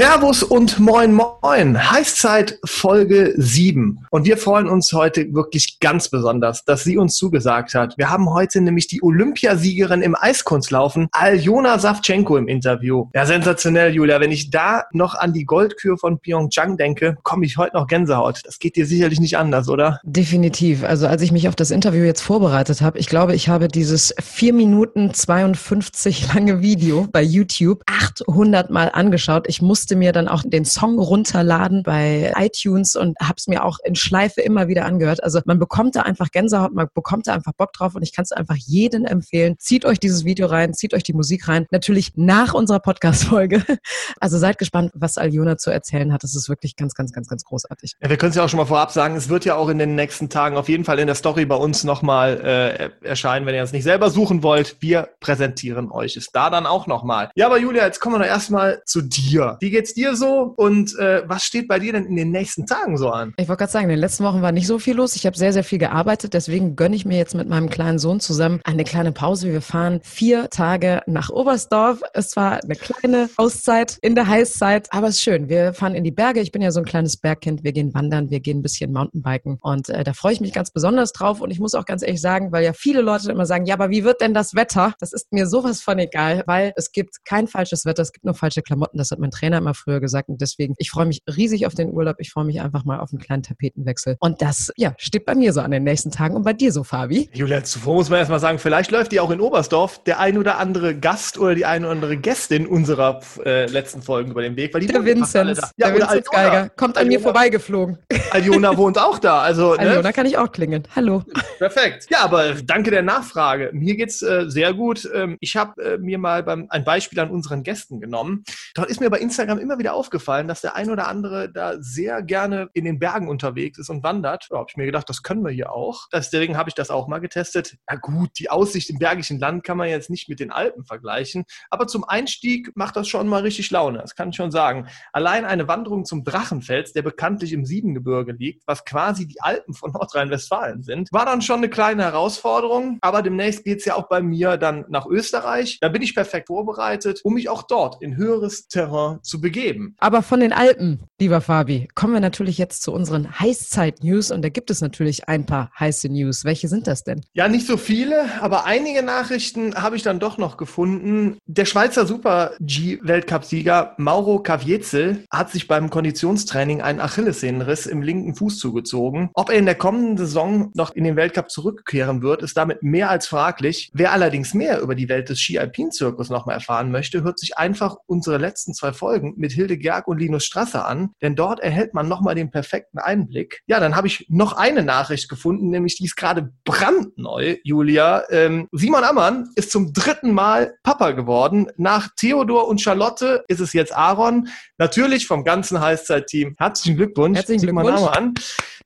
[0.00, 1.90] Servus und moin moin.
[1.92, 4.06] Heißzeit Folge 7.
[4.08, 7.98] Und wir freuen uns heute wirklich ganz besonders, dass sie uns zugesagt hat.
[7.98, 13.08] Wir haben heute nämlich die Olympiasiegerin im Eiskunstlaufen, Aljona Savchenko im Interview.
[13.12, 14.20] Ja, sensationell, Julia.
[14.20, 18.40] Wenn ich da noch an die Goldkür von Pyeongchang denke, komme ich heute noch Gänsehaut.
[18.44, 20.00] Das geht dir sicherlich nicht anders, oder?
[20.02, 20.82] Definitiv.
[20.82, 24.14] Also als ich mich auf das Interview jetzt vorbereitet habe, ich glaube, ich habe dieses
[24.18, 29.44] 4 Minuten 52 lange Video bei YouTube 800 Mal angeschaut.
[29.46, 33.64] Ich musste musste mir dann auch den Song runterladen bei iTunes und habe es mir
[33.64, 35.20] auch in Schleife immer wieder angehört.
[35.24, 38.22] Also man bekommt da einfach Gänsehaut, man bekommt da einfach Bock drauf und ich kann
[38.22, 39.56] es einfach jedem empfehlen.
[39.58, 41.66] Zieht euch dieses Video rein, zieht euch die Musik rein.
[41.72, 43.64] Natürlich nach unserer Podcast-Folge.
[44.18, 46.22] Also seid gespannt, was Aljona zu erzählen hat.
[46.22, 47.94] Das ist wirklich ganz, ganz, ganz, ganz großartig.
[48.02, 49.78] Ja, wir können es ja auch schon mal vorab sagen, es wird ja auch in
[49.78, 53.54] den nächsten Tagen auf jeden Fall in der Story bei uns nochmal äh, erscheinen, wenn
[53.54, 54.76] ihr es nicht selber suchen wollt.
[54.80, 57.30] Wir präsentieren euch es da dann auch nochmal.
[57.34, 59.56] Ja, aber Julia, jetzt kommen wir doch erstmal zu dir.
[59.70, 62.96] Wie geht's dir so und äh, was steht bei dir denn in den nächsten Tagen
[62.96, 63.34] so an?
[63.36, 65.14] Ich wollte gerade sagen, in den letzten Wochen war nicht so viel los.
[65.14, 66.34] Ich habe sehr, sehr viel gearbeitet.
[66.34, 69.52] Deswegen gönne ich mir jetzt mit meinem kleinen Sohn zusammen eine kleine Pause.
[69.52, 72.00] Wir fahren vier Tage nach Oberstdorf.
[72.14, 75.48] Es war eine kleine Auszeit in der Heißzeit, aber es ist schön.
[75.48, 76.40] Wir fahren in die Berge.
[76.40, 77.62] Ich bin ja so ein kleines Bergkind.
[77.62, 80.72] Wir gehen wandern, wir gehen ein bisschen Mountainbiken und äh, da freue ich mich ganz
[80.72, 81.40] besonders drauf.
[81.40, 83.90] Und ich muss auch ganz ehrlich sagen, weil ja viele Leute immer sagen, ja, aber
[83.90, 84.94] wie wird denn das Wetter?
[84.98, 88.34] Das ist mir sowas von egal, weil es gibt kein falsches Wetter, es gibt nur
[88.34, 88.98] falsche Klamotten.
[88.98, 90.28] Das hat mein Trainer immer früher gesagt.
[90.28, 92.16] Und deswegen, ich freue mich riesig auf den Urlaub.
[92.18, 94.16] Ich freue mich einfach mal auf einen kleinen Tapetenwechsel.
[94.20, 96.34] Und das, ja, steht bei mir so an den nächsten Tagen.
[96.34, 97.30] Und bei dir so, Fabi?
[97.32, 100.38] Julia, zuvor muss man erst mal sagen, vielleicht läuft dir auch in Oberstdorf der ein
[100.38, 104.56] oder andere Gast oder die eine oder andere Gästin unserer äh, letzten Folgen über den
[104.56, 104.74] Weg.
[104.74, 107.98] Weil die der Vincent, ja, der Vincent Geiger, kommt an Aljona, mir vorbeigeflogen.
[108.30, 109.40] Aljona wohnt auch da.
[109.40, 109.80] Also, ne?
[109.80, 110.84] Aljona kann ich auch klingeln.
[110.94, 111.22] Hallo.
[111.58, 112.06] Perfekt.
[112.10, 113.70] Ja, aber danke der Nachfrage.
[113.72, 115.08] Mir geht's äh, sehr gut.
[115.14, 118.44] Ähm, ich habe äh, mir mal beim, ein Beispiel an unseren Gästen genommen.
[118.74, 122.22] Dort ist mir bei Instagram immer wieder aufgefallen, dass der ein oder andere da sehr
[122.22, 124.46] gerne in den Bergen unterwegs ist und wandert.
[124.50, 126.08] Da habe ich mir gedacht, das können wir hier auch.
[126.12, 127.76] Deswegen habe ich das auch mal getestet.
[127.88, 131.44] Na gut, die Aussicht im bergischen Land kann man jetzt nicht mit den Alpen vergleichen,
[131.70, 133.98] aber zum Einstieg macht das schon mal richtig Laune.
[133.98, 134.86] Das kann ich schon sagen.
[135.12, 139.92] Allein eine Wanderung zum Drachenfels, der bekanntlich im Siebengebirge liegt, was quasi die Alpen von
[139.92, 142.98] Nordrhein-Westfalen sind, war dann schon eine kleine Herausforderung.
[143.00, 145.78] Aber demnächst geht es ja auch bei mir dann nach Österreich.
[145.80, 149.94] Da bin ich perfekt vorbereitet, um mich auch dort in höheres Terrain zu begeben.
[149.98, 154.48] Aber von den Alpen lieber Fabi, kommen wir natürlich jetzt zu unseren Heißzeit-News und da
[154.48, 156.44] gibt es natürlich ein paar heiße News.
[156.44, 157.20] Welche sind das denn?
[157.34, 161.36] Ja, nicht so viele, aber einige Nachrichten habe ich dann doch noch gefunden.
[161.46, 169.28] Der Schweizer Super-G-Weltcup-Sieger Mauro Caviezel hat sich beim Konditionstraining einen Achillessehnenriss im linken Fuß zugezogen.
[169.34, 173.10] Ob er in der kommenden Saison noch in den Weltcup zurückkehren wird, ist damit mehr
[173.10, 173.90] als fraglich.
[173.92, 178.38] Wer allerdings mehr über die Welt des Ski-Alpin-Zirkus nochmal erfahren möchte, hört sich einfach unsere
[178.38, 182.08] letzten zwei Folgen mit Hilde Gerg und Linus Strass Straße an, denn dort erhält man
[182.08, 183.62] nochmal den perfekten Einblick.
[183.66, 188.24] Ja, dann habe ich noch eine Nachricht gefunden, nämlich die ist gerade brandneu, Julia.
[188.30, 191.68] Ähm, Simon Ammann ist zum dritten Mal Papa geworden.
[191.76, 194.48] Nach Theodor und Charlotte ist es jetzt Aaron.
[194.78, 196.54] Natürlich vom ganzen Heißzeit-Team.
[196.58, 197.96] Herzlichen Glückwunsch, Herzlichen Glückwunsch.
[197.96, 198.34] Simon Ammann.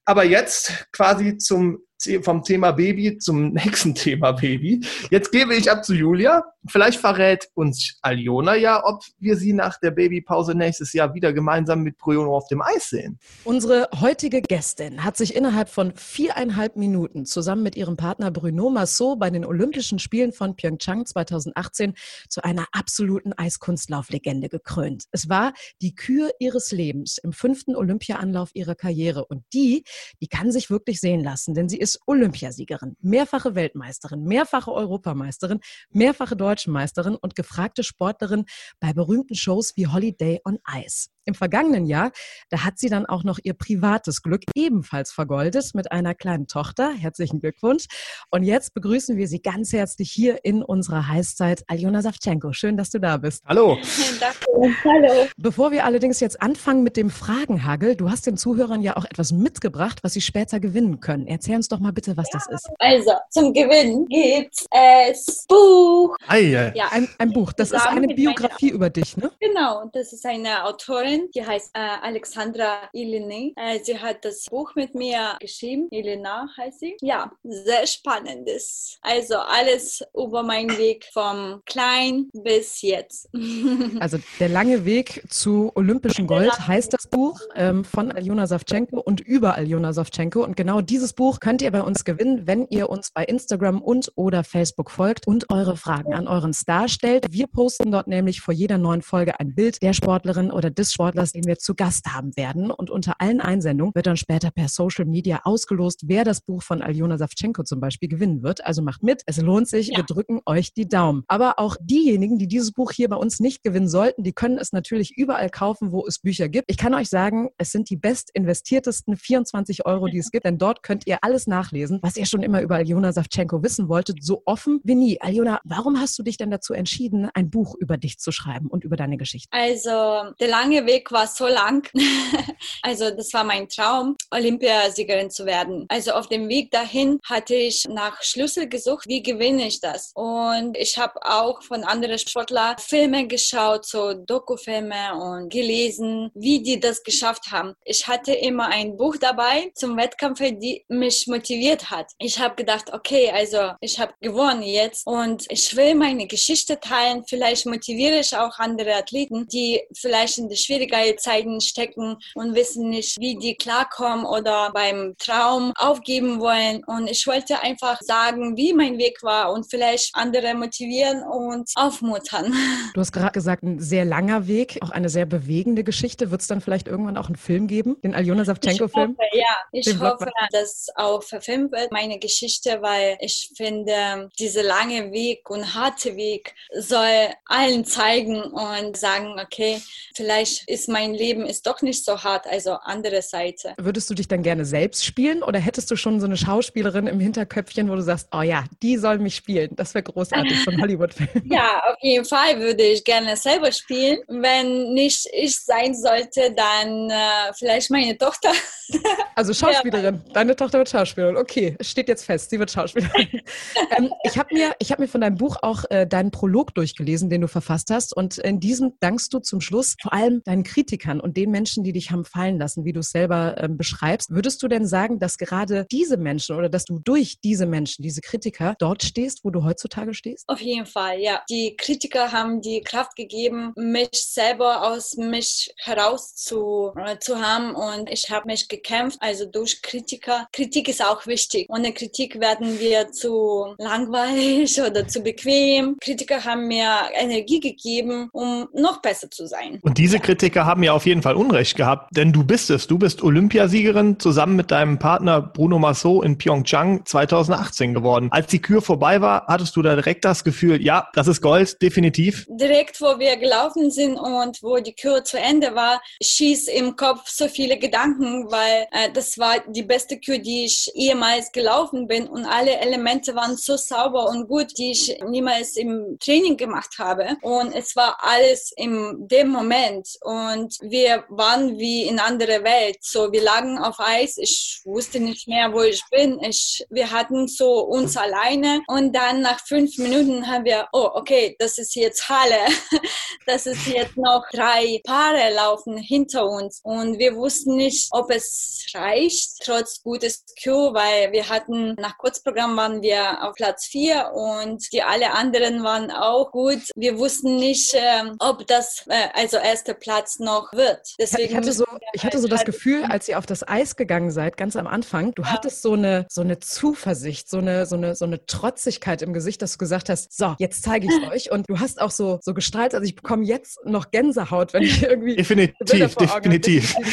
[0.04, 1.78] Aber jetzt quasi zum
[2.22, 4.84] vom Thema Baby zum nächsten Thema Baby.
[5.10, 6.44] Jetzt gebe ich ab zu Julia.
[6.66, 11.83] Vielleicht verrät uns Aljona ja, ob wir sie nach der Babypause nächstes Jahr wieder gemeinsam
[11.83, 13.19] mit Bruno auf dem Eis sehen.
[13.44, 19.19] Unsere heutige Gästin hat sich innerhalb von viereinhalb Minuten zusammen mit ihrem Partner Bruno Massot
[19.19, 21.94] bei den Olympischen Spielen von Pyeongchang 2018
[22.31, 25.04] zu einer absoluten Eiskunstlauflegende gekrönt.
[25.10, 25.53] Es war
[25.83, 29.84] die Kür ihres Lebens im fünften Olympiaanlauf ihrer Karriere und die,
[30.22, 36.34] die kann sich wirklich sehen lassen, denn sie ist Olympiasiegerin, mehrfache Weltmeisterin, mehrfache Europameisterin, mehrfache
[36.34, 38.47] Deutsche Meisterin und gefragte Sportlerin
[38.81, 41.14] bei berühmten Shows wie Holiday on Ice.
[41.26, 42.12] Im vergangenen Jahr,
[42.50, 46.92] da hat sie dann auch noch ihr privates Glück ebenfalls vergoldet mit einer kleinen Tochter.
[46.92, 47.86] Herzlichen Glückwunsch.
[48.30, 52.53] Und jetzt begrüßen wir Sie ganz herzlich hier in unserer Heißzeit, Aljona Savchenko.
[52.53, 53.42] Schön, dass du da bist.
[53.47, 53.78] Hallo.
[54.21, 54.74] Danke.
[54.84, 55.26] Hallo.
[55.38, 59.32] Bevor wir allerdings jetzt anfangen mit dem Fragenhagel, du hast den Zuhörern ja auch etwas
[59.32, 61.27] mitgebracht, was sie später gewinnen können.
[61.27, 62.70] Erzähl uns doch mal bitte, was ja, das ist.
[62.78, 66.16] Also, zum Gewinnen gibt's es Buch.
[66.28, 67.53] Ei, Ja, ein, ein Buch.
[67.53, 69.30] Das ist eine Biografie über dich, ne?
[69.41, 69.88] Genau.
[69.92, 73.55] Das ist eine Autorin Trainerin, die heißt äh, Alexandra Ilini.
[73.57, 75.89] Äh, sie hat das Buch mit mir geschrieben.
[75.91, 76.97] Elena heißt sie.
[77.01, 78.99] Ja, sehr spannendes.
[79.03, 83.28] Also alles über meinen Weg vom Klein bis jetzt.
[84.01, 89.21] Also der lange Weg zu olympischem Gold heißt das Buch ähm, von Aljona Savchenko und
[89.21, 90.43] über Aljona Savchenko.
[90.43, 94.13] Und genau dieses Buch könnt ihr bei uns gewinnen, wenn ihr uns bei Instagram und
[94.16, 97.27] oder Facebook folgt und eure Fragen an euren Star stellt.
[97.31, 101.03] Wir posten dort nämlich vor jeder neuen Folge ein Bild der Sportlerin oder des Sportlers,
[101.12, 102.71] den wir zu Gast haben werden.
[102.71, 106.83] Und unter allen Einsendungen wird dann später per Social Media ausgelost, wer das Buch von
[106.83, 108.65] Aljona Savchenko zum Beispiel gewinnen wird.
[108.65, 109.98] Also macht mit, es lohnt sich, ja.
[109.98, 111.24] wir drücken euch die Daumen.
[111.28, 114.72] Aber auch diejenigen, die dieses Buch hier bei uns nicht gewinnen sollten, die können es
[114.72, 116.71] natürlich überall kaufen, wo es Bücher gibt.
[116.71, 120.59] Ich kann euch sagen, es sind die best investiertesten 24 Euro, die es gibt, denn
[120.59, 124.42] dort könnt ihr alles nachlesen, was ihr schon immer über Aljona Savchenko wissen wolltet, so
[124.45, 125.21] offen wie nie.
[125.21, 128.84] Aljona, warum hast du dich denn dazu entschieden, ein Buch über dich zu schreiben und
[128.84, 129.48] über deine Geschichte?
[129.51, 131.88] Also, der lange Weg war so lang.
[132.82, 135.86] also, das war mein Traum, Olympiasiegerin zu werden.
[135.88, 140.12] Also, auf dem Weg dahin hatte ich nach Schlüssel gesucht, wie gewinne ich das?
[140.14, 146.80] Und ich habe auch von anderen Sportlern Filme geschaut, so Dokufilme und gelesen, wie die
[146.80, 147.74] das geschafft haben.
[147.84, 152.10] Ich hatte immer ein Buch dabei zum Wettkampf, die mich motiviert hat.
[152.18, 157.24] Ich habe gedacht, okay, also ich habe gewonnen jetzt und ich will meine Geschichte teilen.
[157.28, 160.84] Vielleicht motiviere ich auch andere Athleten, die vielleicht in die schwierigen
[161.16, 166.83] Zeiten stecken und wissen nicht, wie die klarkommen oder beim Traum aufgeben wollen.
[166.84, 172.54] Und ich wollte einfach sagen, wie mein Weg war und vielleicht andere motivieren und aufmuntern.
[172.95, 176.31] Du hast gerade gesagt, ein sehr langer Weg, auch eine sehr bewegende Geschichte.
[176.31, 179.16] Wird es dann vielleicht irgendwann auch einen Film geben, den Aljona Savchenko-Film?
[179.33, 185.51] Ja, ich hoffe, dass auch verfilmt wird, meine Geschichte, weil ich finde, dieser lange Weg
[185.51, 189.80] und harte Weg soll allen zeigen und sagen, okay,
[190.15, 193.74] vielleicht ist mein Leben ist doch nicht so hart, also andere Seite.
[193.78, 197.21] Würdest du dich dann gerne selbst spielen oder hättest du schon so eine Schauspielerin im
[197.21, 199.71] Hinterköpfchen, wo du sagst, oh ja, die soll mich spielen?
[199.76, 201.44] Das wäre großartig von Hollywood-Film.
[201.50, 204.18] Ja, auf jeden Fall würde ich gerne selber spielen.
[204.26, 208.50] Wenn nicht ich sein sollte, dann äh, vielleicht meine Tochter.
[209.36, 210.22] Also Schauspielerin.
[210.27, 210.32] Ja.
[210.32, 211.36] Deine Tochter wird Schauspielerin.
[211.36, 212.50] Okay, steht jetzt fest.
[212.50, 213.28] Sie wird Schauspielerin.
[213.97, 217.41] ähm, ich habe mir, hab mir von deinem Buch auch äh, deinen Prolog durchgelesen, den
[217.41, 218.16] du verfasst hast.
[218.16, 221.93] Und in diesem dankst du zum Schluss vor allem deinen Kritikern und den Menschen, die
[221.93, 224.31] dich haben fallen lassen, wie du es selber ähm, beschreibst.
[224.31, 228.21] Würdest du denn sagen, dass gerade diese Menschen oder dass du durch diese Menschen, diese
[228.21, 230.49] Kritiker, dort stehst, wo du heutzutage stehst?
[230.49, 231.43] Auf jeden Fall, ja.
[231.49, 237.75] Die Kritiker haben die Kraft gegeben, mich selber aus mich heraus zu, äh, zu haben
[237.75, 240.49] und ich habe mich gekämpft, also durch Kritiker.
[240.53, 241.66] Kritik ist auch wichtig.
[241.69, 245.97] Ohne Kritik werden wir zu langweilig oder zu bequem.
[246.01, 249.78] Kritiker haben mir Energie gegeben, um noch besser zu sein.
[249.83, 252.86] Und diese Kritiker haben ja auf jeden Fall Unrecht gehabt, denn du bist es.
[252.86, 258.28] Du bist Olympiasiegerin zusammen mit deinem Partner Bruno Massot in Pyeongchang 2018 geworden.
[258.30, 261.80] Als die Kür vorbei war, hattest du da direkt das Gefühl, ja, das ist Gold,
[261.80, 262.46] definitiv?
[262.50, 267.26] Direkt, wo wir gelaufen sind und wo die Kür zu Ende war, schießt im Kopf
[267.26, 272.28] so viele Gedanken, weil äh, das war die beste Kür, die ich ehemals gelaufen bin
[272.28, 277.28] und alle Elemente waren so sauber und gut, die ich niemals im Training gemacht habe.
[277.40, 280.34] Und es war alles in dem Moment und
[280.81, 282.99] wir waren wie in andere Welt.
[283.00, 284.37] So, wir lagen auf Eis.
[284.38, 286.40] Ich wusste nicht mehr, wo ich bin.
[286.42, 291.57] Ich, wir hatten so uns alleine und dann nach fünf Minuten haben wir, oh, okay,
[291.59, 292.66] das ist jetzt Halle.
[293.47, 298.87] Das ist jetzt noch drei Paare laufen hinter uns und wir wussten nicht, ob es
[298.94, 304.90] reicht, trotz gutes Q, weil wir hatten nach Kurzprogramm waren wir auf Platz vier und
[304.92, 306.80] die alle anderen waren auch gut.
[306.94, 311.14] Wir wussten nicht, äh, ob das äh, also erster Platz noch wird.
[311.19, 313.97] Deswegen ich hatte so, ich hatte so das halt Gefühl, als ihr auf das Eis
[313.97, 315.52] gegangen seid, ganz am Anfang, du ja.
[315.52, 319.62] hattest so eine so eine Zuversicht, so eine so eine so eine Trotzigkeit im Gesicht,
[319.62, 322.54] dass du gesagt hast, so jetzt zeige ich euch und du hast auch so so
[322.54, 326.95] gestrahlt, also ich bekomme jetzt noch Gänsehaut, wenn ich irgendwie definitiv definitiv.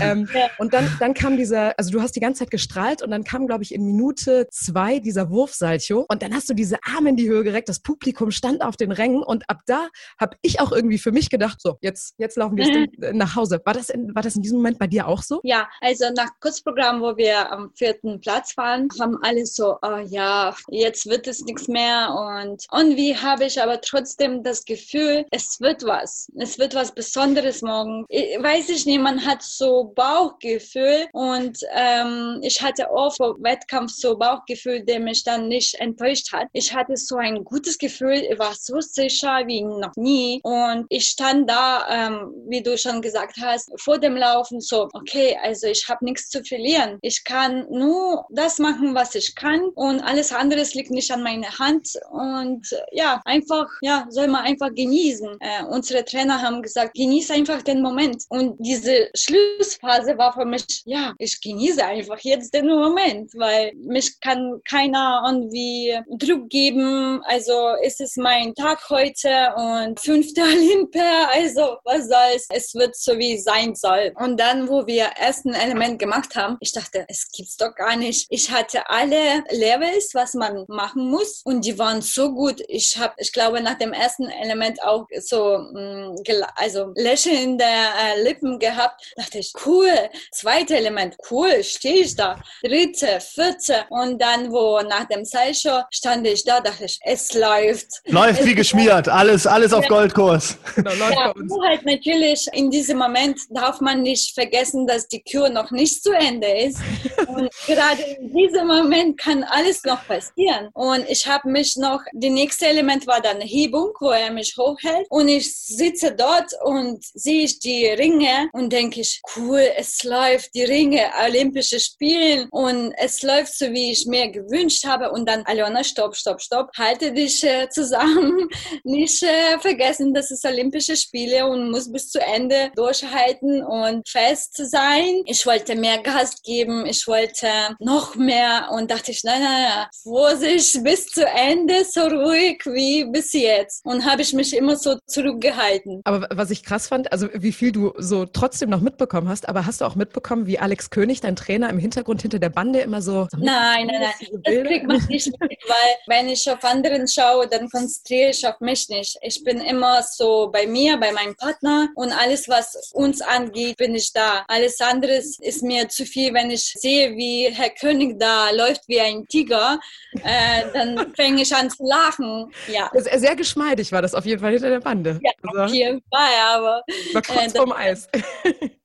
[0.00, 0.48] Ähm, ja.
[0.58, 3.46] Und dann dann kam dieser, also du hast die ganze Zeit gestrahlt und dann kam
[3.46, 7.28] glaube ich in Minute zwei dieser Wurfsalcho und dann hast du diese Arme in die
[7.28, 10.98] Höhe gereckt, das Publikum stand auf den Rängen und ab da habe ich auch irgendwie
[10.98, 13.16] für mich gedacht, so jetzt jetzt laufen wir mhm.
[13.16, 13.60] nach Hause.
[13.64, 15.40] War das in, war das in diesem Moment bei dir auch so?
[15.44, 20.54] Ja, also nach Kurzprogramm, wo wir am vierten Platz waren, haben alle so, oh ja,
[20.68, 25.84] jetzt wird es nichts mehr und irgendwie habe ich aber trotzdem das Gefühl, es wird
[25.84, 26.30] was.
[26.36, 28.04] Es wird was Besonderes morgen.
[28.08, 33.92] Ich, weiß ich nicht, man hat so Bauchgefühl und ähm, ich hatte oft vor Wettkampf
[33.92, 36.48] so Bauchgefühl, der mich dann nicht enttäuscht hat.
[36.52, 41.06] Ich hatte so ein gutes Gefühl, ich war so sicher wie noch nie und ich
[41.06, 45.88] stand da ähm, wie du schon gesagt hast, vor dem Laufen so, okay, also ich
[45.88, 46.98] habe nichts zu verlieren.
[47.02, 51.58] Ich kann nur das machen, was ich kann und alles andere liegt nicht an meiner
[51.58, 55.36] Hand und ja, einfach, ja, soll man einfach genießen.
[55.40, 60.82] Äh, unsere Trainer haben gesagt, genieße einfach den Moment und diese Schlussphase war für mich,
[60.84, 67.74] ja, ich genieße einfach jetzt den Moment, weil mich kann keiner irgendwie Druck geben, also
[67.82, 73.36] ist es mein Tag heute und fünfte Olympia, also was soll's, es wird so wie
[73.36, 74.12] es sein soll.
[74.16, 78.26] Und dann, wo wir ersten Element gemacht haben, ich dachte, es gibt's doch gar nicht.
[78.30, 82.62] Ich hatte alle Levels, was man machen muss und die waren so gut.
[82.68, 88.22] Ich habe, ich glaube, nach dem ersten Element auch so, mh, mm, also lächelnde äh,
[88.22, 89.12] Lippen gehabt.
[89.16, 89.92] Dachte ich, cool.
[90.32, 92.40] Zweite Element, cool, stehe ich da.
[92.62, 98.02] Dritte, vierte und dann, wo nach dem Seilshow stand ich da, dachte ich, es läuft.
[98.06, 100.56] Läuft wie geschmiert, alles, alles auf Goldkurs.
[100.76, 105.48] Genau, ja, nur halt natürlich in diesem Moment darf man nicht vergessen, dass die Kür
[105.48, 106.78] noch nicht zu Ende ist.
[107.28, 110.68] Und gerade in diesem Moment kann alles noch passieren.
[110.74, 115.06] Und ich habe mich noch, die nächste Element war dann Hebung, wo er mich hochhält.
[115.10, 120.54] Und ich sitze dort und sehe ich die Ringe und denke ich, cool, es läuft,
[120.54, 125.10] die Ringe, Olympische Spiele und es läuft so, wie ich mir gewünscht habe.
[125.10, 128.48] Und dann, Alena, stopp, stopp, stopp, halte dich äh, zusammen,
[128.84, 134.56] nicht äh, vergessen, dass es Olympische Spiele und muss bis zu Ende durchhalten und fest
[134.70, 135.22] sein.
[135.26, 137.48] Ich wollte mehr Gas geben, ich wollte
[137.78, 143.04] noch mehr und dachte ich, nein, nein, nein, Vorsicht bis zu Ende, so ruhig wie
[143.04, 143.84] bis jetzt.
[143.84, 146.00] Und habe ich mich immer so zurückgehalten.
[146.04, 149.66] Aber was ich krass fand, also wie viel du so trotzdem noch mitbekommen hast, aber
[149.66, 153.02] hast du auch mitbekommen, wie Alex König, dein Trainer, im Hintergrund hinter der Bande immer
[153.02, 153.28] so.
[153.36, 154.42] Nein, nein, nein.
[154.42, 158.60] Das kriegt man nicht mit, weil wenn ich auf anderen schaue, dann konzentriere ich auf
[158.60, 159.16] mich nicht.
[159.22, 163.94] Ich bin immer so bei mir, bei meinem Partner und alles, was uns angeht, bin
[163.94, 164.42] ich da.
[164.48, 168.98] Alles andere ist mir zu viel, wenn ich sehe, wie Herr König da läuft wie
[169.00, 169.78] ein Tiger,
[170.24, 172.50] äh, dann fange ich an zu lachen.
[172.68, 172.90] Ja.
[172.94, 175.20] Sehr, sehr geschmeidig war das auf jeden Fall hinter der Bande.
[175.22, 176.82] Ja, also, auf jeden Fall, aber.
[177.12, 178.08] War kurz äh, vorm Eis.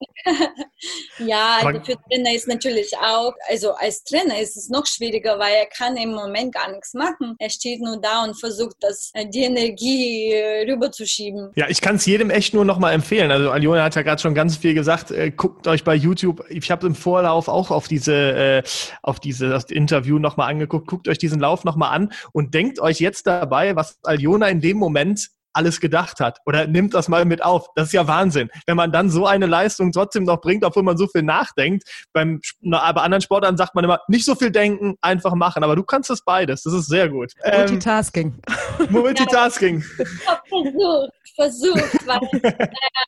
[1.20, 5.54] ja, also für Trainer ist natürlich auch, also als Trainer ist es noch schwieriger, weil
[5.54, 7.36] er kann im Moment gar nichts machen.
[7.40, 11.52] Er steht nur da und versucht, das, äh, die Energie äh, rüberzuschieben.
[11.56, 13.32] Ja, ich kann es jedem echt nur noch mal empfehlen.
[13.32, 15.12] Also Aljona hat ja gerade schon ganz viel gesagt.
[15.12, 16.44] Äh, guckt euch bei YouTube.
[16.50, 18.64] Ich habe im Vorlauf auch auf diese, äh,
[19.02, 20.88] auf dieses Interview noch mal angeguckt.
[20.88, 24.62] Guckt euch diesen Lauf noch mal an und denkt euch jetzt dabei, was Aljona in
[24.62, 27.68] dem Moment alles gedacht hat oder nimmt das mal mit auf.
[27.76, 28.50] Das ist ja Wahnsinn.
[28.66, 31.84] Wenn man dann so eine Leistung trotzdem noch bringt, obwohl man so viel nachdenkt.
[32.14, 35.64] Beim, bei anderen Sportlern sagt man immer, nicht so viel denken, einfach machen.
[35.64, 36.64] Aber du kannst das beides.
[36.64, 37.32] Das ist sehr gut.
[37.46, 38.36] Multitasking.
[38.80, 39.84] Ähm, Multitasking.
[40.26, 42.08] Ja, versucht, versucht.
[42.08, 42.20] Weil,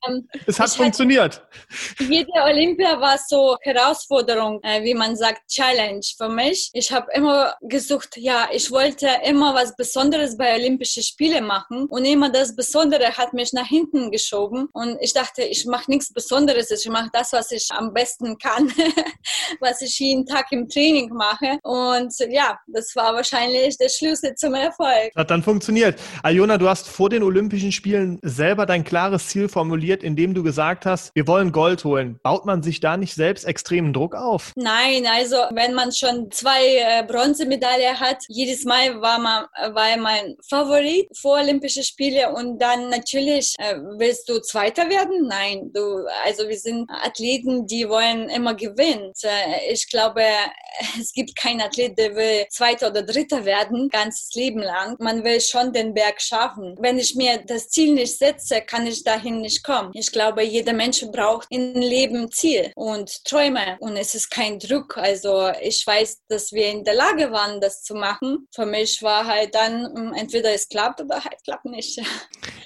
[0.07, 1.41] ähm, es hat funktioniert.
[1.41, 6.69] Hatte, jede Olympia war so Herausforderung, äh, wie man sagt, Challenge für mich.
[6.73, 12.05] Ich habe immer gesucht, ja, ich wollte immer was Besonderes bei Olympischen Spielen machen und
[12.05, 16.69] immer das Besondere hat mich nach hinten geschoben und ich dachte, ich mache nichts Besonderes,
[16.71, 18.71] ich mache das, was ich am besten kann,
[19.59, 24.53] was ich jeden Tag im Training mache und ja, das war wahrscheinlich der Schlüssel zum
[24.53, 25.11] Erfolg.
[25.15, 25.99] Hat dann funktioniert.
[26.23, 30.85] Aljona, du hast vor den Olympischen Spielen selber dein klares Ziel formuliert, indem du gesagt
[30.85, 32.19] hast, wir wollen Gold holen.
[32.21, 34.53] Baut man sich da nicht selbst extremen Druck auf?
[34.55, 40.35] Nein, also wenn man schon zwei äh, Bronzemedaillen hat, jedes Mal war man war mein
[40.47, 41.83] Favorit vor Olympischen
[42.33, 45.27] Und dann natürlich äh, willst du Zweiter werden?
[45.27, 49.11] Nein, du, also wir sind Athleten, die wollen immer gewinnen.
[49.23, 50.21] Äh, ich glaube,
[50.99, 54.95] es gibt keinen Athlet, der will Zweiter oder Dritter werden, ganzes Leben lang.
[54.99, 56.75] Man will schon den Berg schaffen.
[56.79, 59.91] Wenn ich mir das Ziel nicht setze, kann ich dahin nicht kommen.
[59.93, 64.97] Ich glaube, jeder Mensch braucht im Leben Ziel und Träume und es ist kein Druck.
[64.97, 68.47] Also ich weiß, dass wir in der Lage waren, das zu machen.
[68.53, 71.99] Für mich war halt dann hm, entweder es klappt oder halt klappt nicht.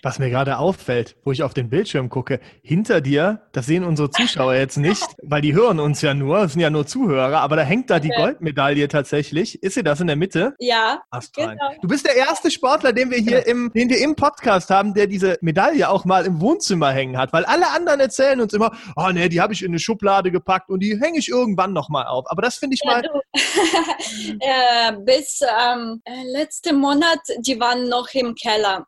[0.03, 4.09] Was mir gerade auffällt, wo ich auf den Bildschirm gucke, hinter dir, das sehen unsere
[4.09, 7.55] Zuschauer jetzt nicht, weil die hören uns ja nur, das sind ja nur Zuhörer, aber
[7.55, 9.61] da hängt da die Goldmedaille tatsächlich.
[9.61, 10.55] Ist sie das in der Mitte?
[10.57, 11.03] Ja.
[11.11, 11.49] Astral.
[11.49, 11.81] Genau.
[11.83, 15.05] Du bist der erste Sportler, den wir hier im, den wir im Podcast haben, der
[15.05, 19.09] diese Medaille auch mal im Wohnzimmer hängen hat, weil alle anderen erzählen uns immer, oh
[19.13, 22.25] nee, die habe ich in eine Schublade gepackt und die hänge ich irgendwann nochmal auf.
[22.27, 23.03] Aber das finde ich ja, mal.
[24.39, 26.01] äh, bis ähm,
[26.33, 28.87] letzten Monat, die waren noch im Keller.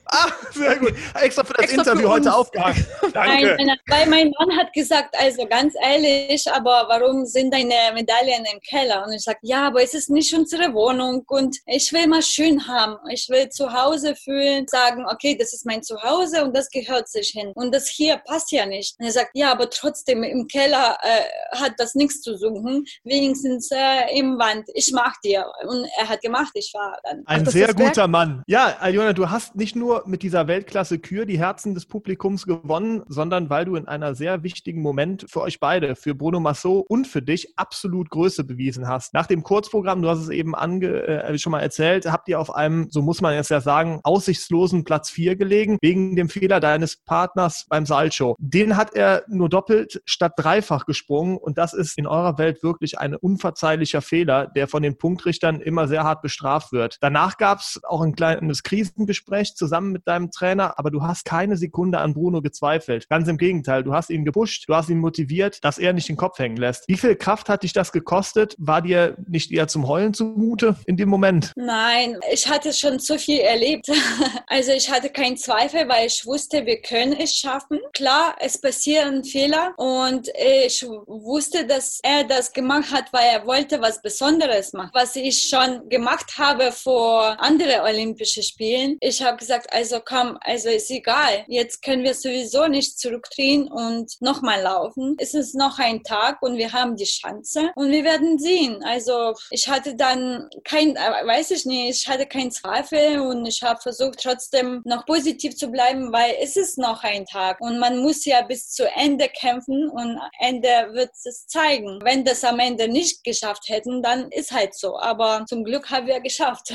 [0.13, 0.93] Ah, sehr gut.
[1.21, 2.85] Extra für das Extra Interview für heute aufgehangen.
[3.13, 3.55] Danke.
[3.57, 8.59] Nein, weil mein Mann hat gesagt, also ganz ehrlich, aber warum sind deine Medaillen im
[8.59, 9.05] Keller?
[9.05, 12.67] Und ich sage, ja, aber es ist nicht unsere Wohnung und ich will mal schön
[12.67, 12.97] haben.
[13.09, 17.29] Ich will zu Hause fühlen, sagen, okay, das ist mein Zuhause und das gehört sich
[17.29, 17.53] hin.
[17.55, 18.95] Und das hier passt ja nicht.
[18.99, 22.85] Und er sagt, ja, aber trotzdem im Keller äh, hat das nichts zu suchen.
[23.05, 24.67] Wenigstens äh, im Wand.
[24.73, 25.45] Ich mag dir.
[25.65, 27.23] Und er hat gemacht, ich war dann.
[27.25, 28.43] Ein Ach, sehr guter Mann.
[28.47, 33.03] Ja, Aljona, du hast nicht nur mit dieser Weltklasse Kür die Herzen des Publikums gewonnen,
[33.07, 37.07] sondern weil du in einer sehr wichtigen Moment für euch beide, für Bruno Massot und
[37.07, 39.13] für dich absolut Größe bewiesen hast.
[39.13, 42.53] Nach dem Kurzprogramm, du hast es eben ange, äh, schon mal erzählt, habt ihr auf
[42.53, 46.97] einem, so muss man jetzt ja sagen, aussichtslosen Platz 4 gelegen, wegen dem Fehler deines
[46.97, 48.35] Partners beim Salcho.
[48.39, 52.99] Den hat er nur doppelt statt dreifach gesprungen und das ist in eurer Welt wirklich
[52.99, 56.97] ein unverzeihlicher Fehler, der von den Punktrichtern immer sehr hart bestraft wird.
[57.01, 61.57] Danach gab es auch ein kleines Krisengespräch zusammen mit deinem Trainer, aber du hast keine
[61.57, 63.07] Sekunde an Bruno gezweifelt.
[63.09, 66.17] Ganz im Gegenteil, du hast ihn gepusht, du hast ihn motiviert, dass er nicht den
[66.17, 66.87] Kopf hängen lässt.
[66.87, 68.55] Wie viel Kraft hat dich das gekostet?
[68.57, 71.51] War dir nicht eher zum Heulen zumute in dem Moment?
[71.55, 73.87] Nein, ich hatte schon zu viel erlebt.
[74.47, 77.79] Also ich hatte keinen Zweifel, weil ich wusste, wir können es schaffen.
[77.93, 83.79] Klar, es passieren Fehler und ich wusste, dass er das gemacht hat, weil er wollte
[83.81, 84.91] was Besonderes machen.
[84.93, 88.97] Was ich schon gemacht habe vor anderen Olympischen Spielen.
[88.99, 91.45] Ich habe gesagt, also komm, also ist egal.
[91.47, 95.15] Jetzt können wir sowieso nicht zurückdrehen und nochmal laufen.
[95.19, 98.83] Es ist noch ein Tag und wir haben die Chance und wir werden sehen.
[98.83, 103.61] Also ich hatte dann kein, äh, weiß ich nicht, ich hatte keinen Zweifel und ich
[103.63, 107.99] habe versucht trotzdem noch positiv zu bleiben, weil es ist noch ein Tag und man
[107.99, 111.99] muss ja bis zu Ende kämpfen und Ende wird es zeigen.
[112.03, 114.99] Wenn das am Ende nicht geschafft hätten, dann ist halt so.
[114.99, 116.73] Aber zum Glück haben wir geschafft.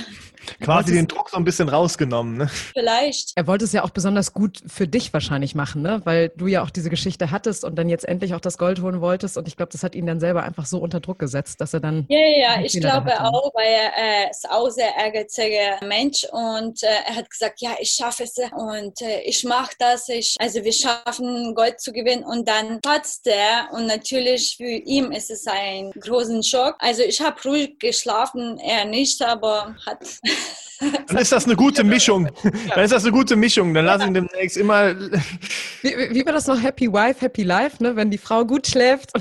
[0.62, 2.50] Quasi den Druck so ein bisschen rausgenommen, ne?
[2.86, 3.32] Vielleicht.
[3.34, 6.02] Er wollte es ja auch besonders gut für dich wahrscheinlich machen, ne?
[6.04, 9.00] Weil du ja auch diese Geschichte hattest und dann jetzt endlich auch das Gold holen
[9.00, 9.36] wolltest.
[9.36, 11.80] Und ich glaube, das hat ihn dann selber einfach so unter Druck gesetzt, dass er
[11.80, 12.06] dann.
[12.08, 12.64] Ja, ja, ja.
[12.64, 17.28] ich glaube auch, weil er äh, ist auch sehr ehrgeiziger Mensch und äh, er hat
[17.28, 20.08] gesagt, ja, ich schaffe es und äh, ich mache das.
[20.08, 25.10] Ich, also wir schaffen Gold zu gewinnen und dann platzt er und natürlich für ihn
[25.10, 26.76] ist es ein großen Schock.
[26.78, 29.98] Also ich habe ruhig geschlafen, er nicht, aber hat
[31.08, 32.28] Dann ist das eine gute Mischung.
[32.76, 33.72] Dann ist das eine gute Mischung.
[33.72, 34.94] Dann lass ihn demnächst immer.
[35.80, 36.62] Wie, wie war das noch?
[36.62, 37.96] Happy Wife, Happy Life, ne?
[37.96, 39.12] Wenn die Frau gut schläft.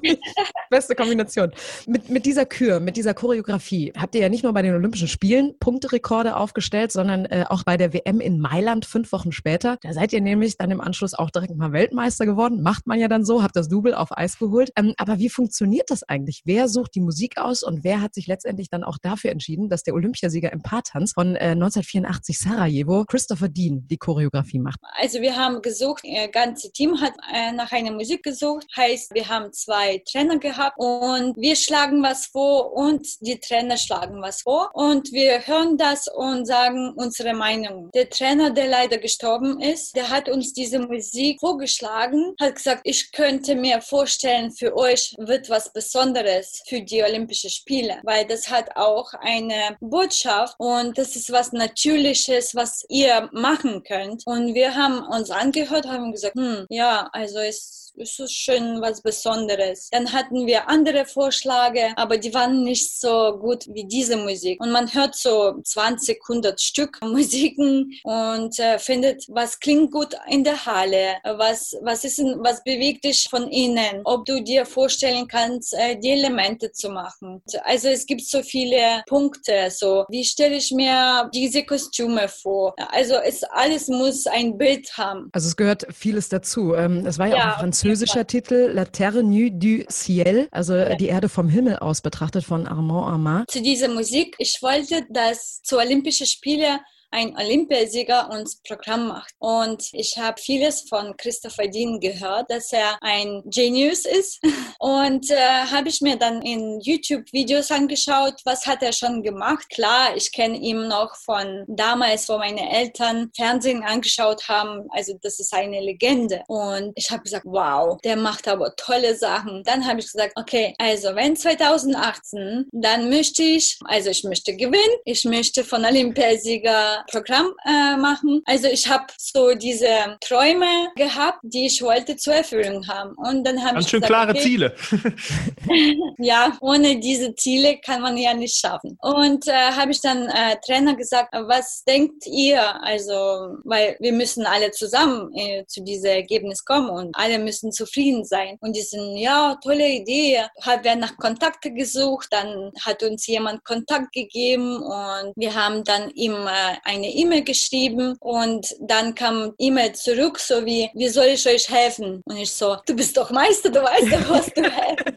[0.70, 1.50] Beste Kombination.
[1.88, 5.08] Mit, mit dieser Kür, mit dieser Choreografie habt ihr ja nicht nur bei den Olympischen
[5.08, 9.76] Spielen Punkterekorde aufgestellt, sondern äh, auch bei der WM in Mailand fünf Wochen später.
[9.82, 12.62] Da seid ihr nämlich dann im Anschluss auch direkt mal Weltmeister geworden.
[12.62, 14.70] Macht man ja dann so, habt das Double auf Eis geholt.
[14.76, 16.42] Ähm, aber wie funktioniert das eigentlich?
[16.44, 19.82] Wer sucht die Musik aus und wer hat sich letztendlich dann auch dafür entschieden, dass
[19.82, 24.78] der Olympiasieger im Part Tanz von äh, 1984 Sarajevo, Christopher Dean, die Choreografie macht.
[24.96, 29.28] Also wir haben gesucht, das ganze Team hat äh, nach einer Musik gesucht, heißt wir
[29.28, 34.70] haben zwei Trainer gehabt und wir schlagen was vor und die Trainer schlagen was vor
[34.74, 37.90] und wir hören das und sagen unsere Meinung.
[37.94, 43.12] Der Trainer, der leider gestorben ist, der hat uns diese Musik vorgeschlagen, hat gesagt, ich
[43.12, 48.76] könnte mir vorstellen, für euch wird was Besonderes für die Olympischen Spiele, weil das hat
[48.76, 54.26] auch eine Botschaft und das ist was Natürliches, was ihr machen könnt.
[54.26, 59.02] Und wir haben uns angehört, haben gesagt, hm, ja, also es ist es schon was
[59.02, 59.88] Besonderes.
[59.90, 64.60] Dann hatten wir andere Vorschläge, aber die waren nicht so gut wie diese Musik.
[64.60, 70.44] Und man hört so 20, 100 Stück Musiken und äh, findet, was klingt gut in
[70.44, 75.74] der Halle, was, was ist, was bewegt dich von innen, ob du dir vorstellen kannst,
[75.74, 77.42] äh, die Elemente zu machen.
[77.64, 82.74] Also es gibt so viele Punkte, so wie stelle ich mir diese Kostüme vor.
[82.90, 85.28] Also es alles muss ein Bild haben.
[85.32, 86.74] Also es gehört vieles dazu.
[86.74, 90.74] Ähm, es war ja, ja auch ein französischer Titel La Terre Nue du Ciel, also
[90.74, 90.94] ja.
[90.94, 93.50] die Erde vom Himmel aus betrachtet von Armand Armand.
[93.50, 96.80] Zu dieser Musik, ich wollte, dass zu Olympischen Spiele
[97.14, 99.34] ein Olympiasieger uns Programm macht.
[99.38, 104.42] Und ich habe vieles von Christopher Dean gehört, dass er ein Genius ist.
[104.80, 105.36] Und äh,
[105.70, 109.70] habe ich mir dann in YouTube-Videos angeschaut, was hat er schon gemacht.
[109.70, 114.88] Klar, ich kenne ihn noch von damals, wo meine Eltern Fernsehen angeschaut haben.
[114.90, 116.42] Also das ist eine Legende.
[116.48, 119.62] Und ich habe gesagt, wow, der macht aber tolle Sachen.
[119.64, 124.98] Dann habe ich gesagt, okay, also wenn 2018, dann möchte ich, also ich möchte gewinnen,
[125.04, 128.42] ich möchte von Olympiasieger Programm äh, machen.
[128.46, 133.14] Also ich habe so diese Träume gehabt, die ich wollte zur Erfüllung haben.
[133.16, 134.74] Und dann habe ich schön gesagt, klare okay, Ziele.
[136.18, 138.96] ja, ohne diese Ziele kann man ja nicht schaffen.
[139.00, 142.62] Und äh, habe ich dann äh, Trainer gesagt, was denkt ihr?
[142.82, 148.24] Also, weil wir müssen alle zusammen äh, zu diesem Ergebnis kommen und alle müssen zufrieden
[148.24, 148.56] sein.
[148.60, 150.42] Und die sind, ja, tolle Idee.
[150.62, 156.10] Haben wir nach Kontakte gesucht, dann hat uns jemand Kontakt gegeben und wir haben dann
[156.10, 161.46] ihm äh, eine E-Mail geschrieben und dann kam E-Mail zurück, so wie, wie soll ich
[161.46, 162.22] euch helfen?
[162.24, 165.14] Und ich so, du bist doch Meister, du weißt doch, was du helfen.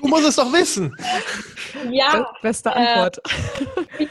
[0.00, 0.94] Du musst es doch wissen.
[1.90, 3.18] ja, Beste äh, Antwort.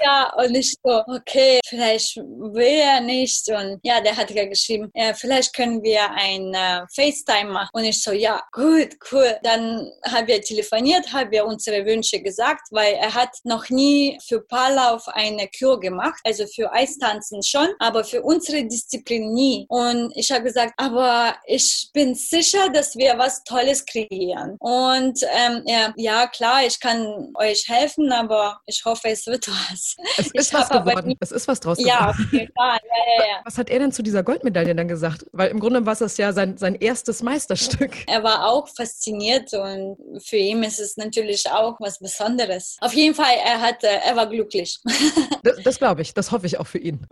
[0.02, 3.50] ja, und ich so, okay, vielleicht will er nicht.
[3.50, 7.70] Und ja, der hat ja geschrieben, ja, vielleicht können wir ein äh, FaceTime machen.
[7.74, 9.36] Und ich so, ja, gut, cool.
[9.44, 14.42] Dann haben wir telefoniert, haben wir unsere Wünsche gesagt, weil er hat noch nie für
[14.42, 19.66] Paarlauf eine Kür gemacht, also für Eistanzen schon, aber für unsere Disziplin nie.
[19.70, 24.56] Und ich habe gesagt, aber ich bin sicher, dass wir was Tolles kreieren.
[24.60, 29.96] Und ähm, ja, ja, klar, ich kann euch helfen, aber ich hoffe, es wird was.
[30.18, 31.08] Es Ich ist was hab aber geworden.
[31.10, 32.30] nie- Es ist was draus Ja, geworden.
[32.32, 32.80] jeden Fall.
[32.84, 33.42] Ja, ja, ja.
[33.46, 35.26] Was hat er denn zu dieser Goldmedaille dann gesagt?
[35.32, 37.92] Weil im Grunde war es ja sein, sein erstes Meisterstück.
[38.08, 42.78] Er war auch fasziniert und für ihn ist es natürlich auch was Besonderes.
[42.82, 44.80] Auf jeden Fall, er, hat, äh, er war glücklich.
[45.44, 47.06] Das, das glaube ich, das hoffe ich auch für ihn.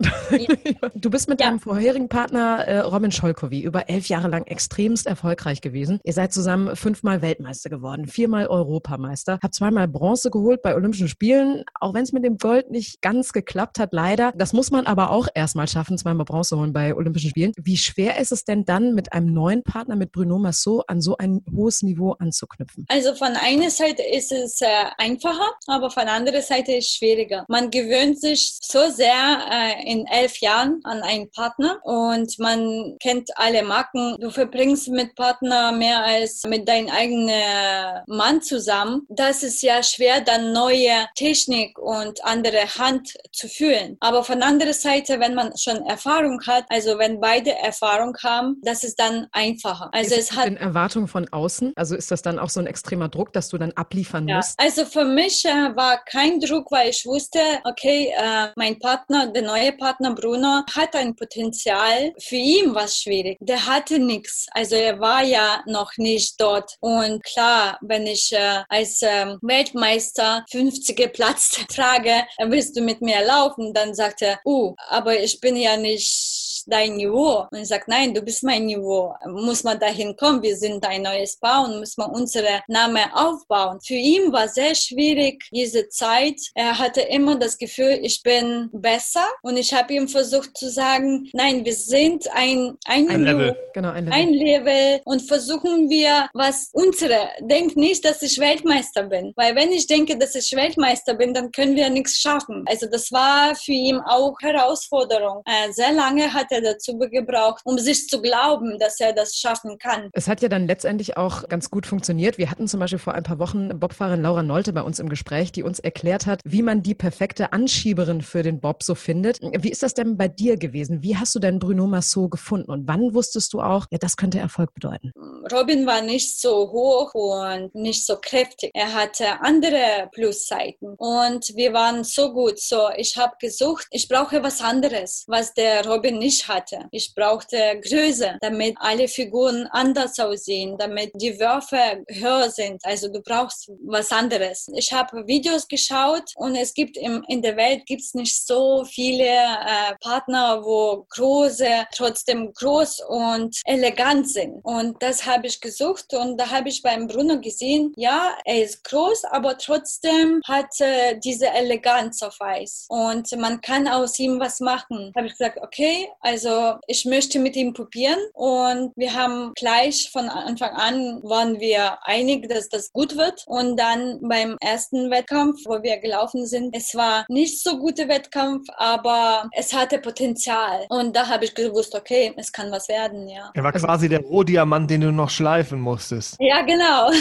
[0.94, 1.46] Du bist mit Ja.
[1.48, 6.00] deinem vorherigen Partner äh, Robin Scholkowy über elf Jahre lang extremst erfolgreich gewesen.
[6.04, 11.64] Ihr seid zusammen fünfmal Weltmeister geworden, viermal Europameister, habt zweimal Bronze geholt bei Olympischen Spielen,
[11.80, 14.32] auch wenn es mit dem Gold nicht ganz geklappt hat, leider.
[14.36, 17.52] Das muss man aber auch erstmal schaffen, zweimal Bronze holen bei Olympischen Spielen.
[17.60, 21.16] Wie schwer ist es denn dann, mit einem neuen Partner, mit Bruno Massot, an so
[21.16, 22.86] ein hohes Niveau anzuknüpfen?
[22.88, 24.66] Also von einer Seite ist es äh,
[24.98, 27.44] einfacher, aber von anderer Seite ist es schwieriger.
[27.48, 33.30] Man gewöhnt sich so sehr äh, in elf Jahren an einen Partner und man kennt
[33.36, 34.16] alle Marken.
[34.20, 39.06] Du verbringst mit Partner mehr als mit deinem eigenen Mann zusammen.
[39.08, 43.96] Das ist ja schwer, dann neue Technik und andere Hand zu fühlen.
[44.00, 48.84] Aber von anderer Seite, wenn man schon Erfahrung hat, also wenn beide Erfahrung haben, das
[48.84, 49.90] ist dann einfacher.
[49.92, 51.72] Also ist es hat Erwartung von außen?
[51.76, 54.58] Also ist das dann auch so ein extremer Druck, dass du dann abliefern Ja, musst?
[54.58, 59.42] also für mich äh, war kein Druck, weil ich wusste, okay, äh, mein Partner, der
[59.42, 62.12] neue Partner Bruno, hat ein Potenzial.
[62.18, 63.38] Für ihn war es schwierig.
[63.40, 64.46] Der hatte nichts.
[64.52, 66.76] Also er war ja noch nicht dort.
[66.80, 73.24] Und klar, wenn ich äh, als ähm, Weltmeister 50er Platz trage, willst du mit mir
[73.24, 73.72] laufen?
[73.72, 77.46] Dann sagt er, uh, aber ich bin ja nicht dein Niveau.
[77.50, 79.14] Und ich sage, nein, du bist mein Niveau.
[79.26, 80.42] Muss man dahin kommen?
[80.42, 83.78] Wir sind ein neues Paar und muss man unsere Name aufbauen.
[83.80, 86.40] Für ihn war sehr schwierig diese Zeit.
[86.54, 91.28] Er hatte immer das Gefühl, ich bin besser und ich habe ihm versucht zu sagen,
[91.32, 93.56] nein, wir sind ein, ein, Ein Niveau, Level.
[93.74, 94.18] Genau, ein Level.
[94.18, 99.72] ein Level und versuchen wir, was unsere, denk nicht, dass ich Weltmeister bin, weil wenn
[99.72, 102.64] ich denke, dass ich Weltmeister bin, dann können wir nichts schaffen.
[102.66, 105.42] Also das war für ihn auch Herausforderung.
[105.44, 109.78] Äh, sehr lange hat er dazu gebraucht, um sich zu glauben, dass er das schaffen
[109.78, 110.10] kann.
[110.12, 112.38] Es hat ja dann letztendlich auch ganz gut funktioniert.
[112.38, 115.52] Wir hatten zum Beispiel vor ein paar Wochen Bobfahrerin Laura Nolte bei uns im Gespräch,
[115.52, 119.38] die uns erklärt hat, wie man die perfekte Anschieberin für den Bob so findet.
[119.40, 121.02] Wie ist das denn bei dir gewesen?
[121.02, 122.70] Wie hast du denn Bruno Massot gefunden?
[122.70, 125.12] Und wann wusstest du auch, ja, das könnte Erfolg bedeuten?
[125.52, 128.70] Robin war nicht so hoch und nicht so kräftig.
[128.74, 132.58] Er hatte andere Plusseiten und wir waren so gut.
[132.60, 136.88] So, ich habe gesucht, ich brauche was anderes, was der Robin nicht hatte.
[136.90, 142.84] Ich brauchte Größe, damit alle Figuren anders aussehen, damit die Würfe höher sind.
[142.84, 144.68] Also du brauchst was anderes.
[144.74, 149.24] Ich habe Videos geschaut und es gibt im, in der Welt gibt's nicht so viele
[149.24, 154.60] äh, Partner, wo große trotzdem groß und elegant sind.
[154.62, 158.84] Und das habe ich gesucht und da habe ich beim Bruno gesehen, ja, er ist
[158.84, 162.86] groß, aber trotzdem hat äh, diese Eleganz auf Eis.
[162.88, 165.12] Und man kann aus ihm was machen.
[165.16, 168.18] Habe ich gesagt, okay, also ich möchte mit ihm probieren.
[168.34, 173.42] Und wir haben gleich von Anfang an waren wir einig, dass das gut wird.
[173.46, 178.66] Und dann beim ersten Wettkampf, wo wir gelaufen sind, es war nicht so guter Wettkampf,
[178.76, 180.86] aber es hatte Potenzial.
[180.88, 183.50] Und da habe ich gewusst, okay, es kann was werden, ja.
[183.54, 186.36] Er war quasi der Rohdiamant, den du noch schleifen musstest.
[186.38, 187.10] Ja, genau.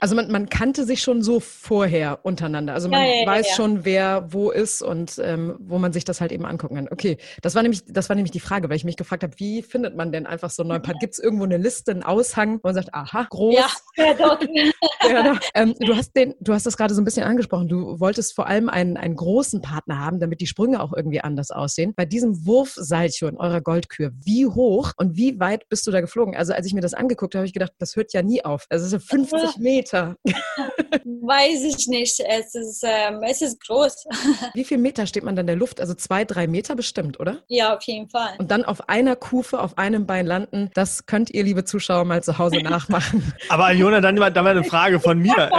[0.00, 2.74] Also man, man kannte sich schon so vorher untereinander.
[2.74, 3.54] Also man Ja, ja, ja, weiß ja.
[3.54, 6.88] schon, wer wo ist und ähm, wo man sich das halt eben angucken kann.
[6.90, 9.34] Okay, das war nämlich, das war nämlich nämlich die Frage, weil ich mich gefragt habe,
[9.38, 11.00] wie findet man denn einfach so einen neuen Partner?
[11.00, 13.54] Gibt es irgendwo eine Liste, einen Aushang, wo man sagt, aha, groß?
[13.54, 14.42] Ja, ja dort.
[15.08, 17.68] ja, ähm, du hast den, du hast das gerade so ein bisschen angesprochen.
[17.68, 21.50] Du wolltest vor allem einen, einen großen Partner haben, damit die Sprünge auch irgendwie anders
[21.50, 21.94] aussehen.
[21.96, 26.36] Bei diesem Wurfseilchen eurer Goldkür, wie hoch und wie weit bist du da geflogen?
[26.36, 28.66] Also als ich mir das angeguckt habe, habe ich gedacht, das hört ja nie auf.
[28.68, 30.16] Also es sind 50 Meter.
[30.24, 32.20] Weiß ich nicht.
[32.20, 34.06] Es ist, ähm, es ist groß.
[34.54, 35.80] Wie viel Meter steht man dann in der Luft?
[35.80, 37.42] Also zwei, drei Meter bestimmt, oder?
[37.48, 38.17] Ja, auf jeden Fall.
[38.38, 42.22] Und dann auf einer Kufe, auf einem Bein landen, das könnt ihr, liebe Zuschauer, mal
[42.22, 43.32] zu Hause nachmachen.
[43.48, 45.50] Aber Jona, dann, dann mal eine Frage von mir.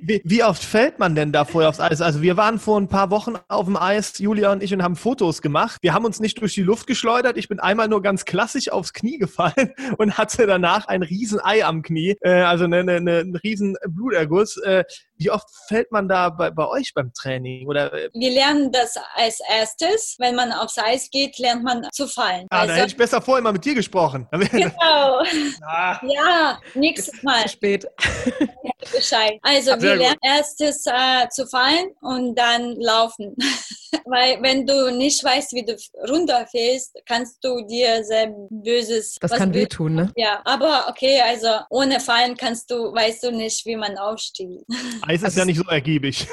[0.00, 2.00] wie, wie, oft fällt man denn da vorher aufs Eis?
[2.00, 4.96] Also wir waren vor ein paar Wochen auf dem Eis, Julia und ich, und haben
[4.96, 5.78] Fotos gemacht.
[5.82, 7.36] Wir haben uns nicht durch die Luft geschleudert.
[7.36, 11.64] Ich bin einmal nur ganz klassisch aufs Knie gefallen und hatte danach ein riesen Ei
[11.64, 14.56] am Knie, äh, also eine, eine, eine, einen riesen Bluterguss.
[14.58, 14.84] Äh,
[15.18, 17.66] wie oft fällt man da bei, bei euch beim Training?
[17.68, 17.92] Oder?
[17.92, 20.16] Äh, Wir lernen das als erstes.
[20.18, 22.46] Wenn man aufs Eis geht, lernt man zu fallen.
[22.50, 24.26] Ah, also, da hätte ich besser vorher mal mit dir gesprochen.
[24.58, 25.22] Genau.
[25.66, 26.00] ah.
[26.02, 27.42] Ja, nächstes Mal.
[27.42, 27.86] Zu spät.
[28.92, 29.38] Bescheid.
[29.42, 33.34] Also wir lernen erstes äh, zu fallen und dann laufen.
[34.04, 35.76] Weil wenn du nicht weißt, wie du
[36.08, 39.16] runterfällst, kannst du dir sehr Böses.
[39.20, 40.12] Das kann wehtun, ne?
[40.16, 44.62] Ja, aber okay, also ohne Fallen kannst du, weißt du nicht, wie man aufsteht.
[45.02, 46.26] Eis ist also ja nicht so ergiebig.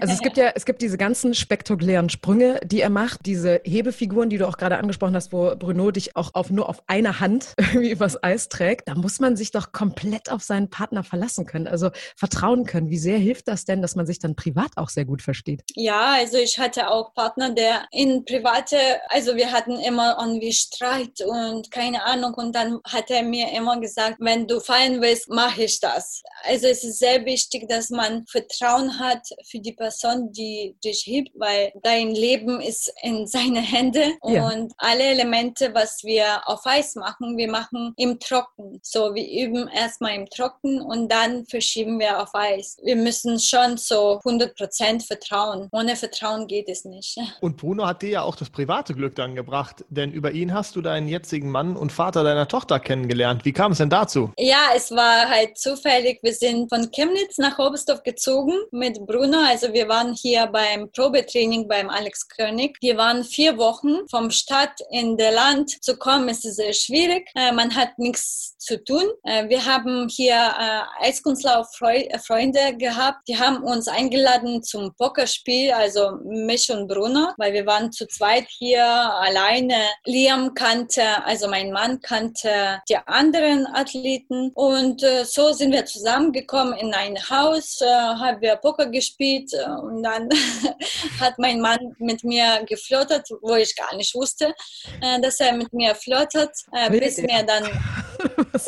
[0.00, 4.30] Also es gibt ja, es gibt diese ganzen spektakulären Sprünge, die er macht, diese Hebefiguren,
[4.30, 7.54] die du auch gerade angesprochen hast, wo Bruno dich auch auf, nur auf einer Hand
[7.58, 8.88] irgendwie übers Eis trägt.
[8.88, 12.90] Da muss man sich doch komplett auf seinen Partner verlassen können, also vertrauen können.
[12.90, 15.62] Wie sehr hilft das denn, dass man sich dann privat auch sehr gut versteht?
[15.74, 18.76] Ja, also ich hatte auch Partner, der in private,
[19.08, 23.80] also wir hatten immer irgendwie Streit und keine Ahnung und dann hat er mir immer
[23.80, 26.22] gesagt, wenn du fallen willst, mache ich das.
[26.44, 31.30] Also es ist sehr wichtig, dass man Vertrauen hat für die Person, die dich hebt,
[31.34, 34.48] weil dein Leben ist in seine Hände ja.
[34.48, 38.80] und alle Elemente, was wir auf Eis machen, wir machen im Trocken.
[38.82, 42.76] So, wir üben erstmal im Trocken und dann verschieben wir auf Eis.
[42.82, 45.68] Wir müssen schon so 100% vertrauen.
[45.72, 47.18] Ohne Vertrauen geht es nicht.
[47.40, 50.76] Und Bruno hat dir ja auch das private Glück dann gebracht, denn über ihn hast
[50.76, 53.44] du deinen jetzigen Mann und Vater deiner Tochter kennengelernt.
[53.44, 54.32] Wie kam es denn dazu?
[54.38, 56.20] Ja, es war halt zufällig.
[56.22, 59.38] Wir sind von Chemnitz nach Oberstdorf gezogen mit Bruno.
[59.46, 62.76] Also wir waren hier beim Probetraining beim Alex König.
[62.80, 66.28] Wir waren vier Wochen vom Stadt in der Land zu kommen.
[66.28, 67.28] Es ist sehr schwierig.
[67.34, 69.04] Äh, man hat nichts zu tun.
[69.24, 73.28] Äh, wir haben hier äh, Eiskunstlauf-Freunde gehabt.
[73.28, 78.46] Die haben uns eingeladen zum Pokerspiel, also mich und Bruno, weil wir waren zu zweit
[78.48, 79.76] hier alleine.
[80.04, 86.74] Liam kannte, also mein Mann kannte die anderen Athleten und äh, so sind wir zusammengekommen
[86.74, 90.28] in ein Haus, äh, haben wir Poker gespielt äh, und dann
[91.20, 94.54] hat mein Mann mit mir geflirtet, wo ich gar nicht wusste,
[95.00, 97.64] äh, dass er mit mir flirtet, äh, bis mir dann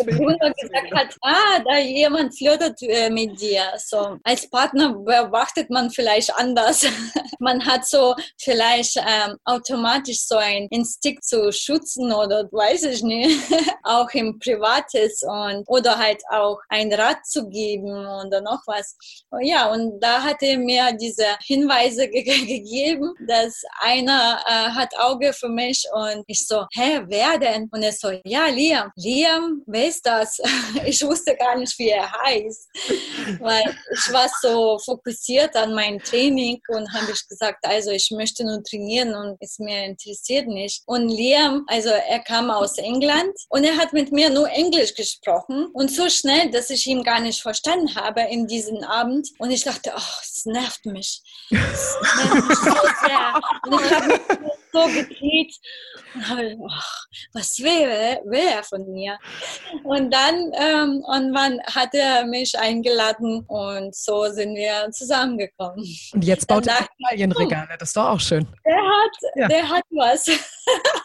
[0.05, 3.63] Bruno gesagt hat, ah, da jemand flirtet äh, mit dir.
[3.79, 6.87] So als Partner beobachtet man vielleicht anders.
[7.39, 13.41] man hat so vielleicht ähm, automatisch so ein Instinkt zu schützen oder weiß ich nicht,
[13.83, 18.97] auch im Privates und oder halt auch ein Rat zu geben oder noch was.
[19.41, 25.33] Ja, und da hat er mir diese Hinweise ge gegeben, dass einer äh, hat Auge
[25.33, 27.69] für mich und ich so, hä, wer denn?
[27.71, 28.91] Und er so, ja, Liam.
[28.97, 30.39] Liam, wer ist das?
[30.87, 32.69] Ich wusste gar nicht, wie er heißt,
[33.41, 38.45] weil ich war so fokussiert an mein Training und habe ich gesagt, also ich möchte
[38.45, 40.83] nur trainieren und es mir interessiert nicht.
[40.87, 45.67] Und Liam, also er kam aus England und er hat mit mir nur Englisch gesprochen
[45.73, 49.29] und so schnell, dass ich ihn gar nicht verstanden habe in diesem Abend.
[49.39, 51.23] Und ich dachte, ach, es nervt mich.
[51.51, 52.75] Es nervt mich so
[53.07, 53.41] sehr.
[53.67, 55.55] Und ich habe so gedreht
[56.15, 59.19] und habe ach, was will, will er von mir?
[59.85, 65.85] Und dann ähm, und man hat er mich eingeladen und so sind wir zusammengekommen.
[66.13, 68.47] Und jetzt baut er Italienregale, das ist doch auch schön.
[68.65, 69.49] Der hat, ja.
[69.49, 70.27] der hat was.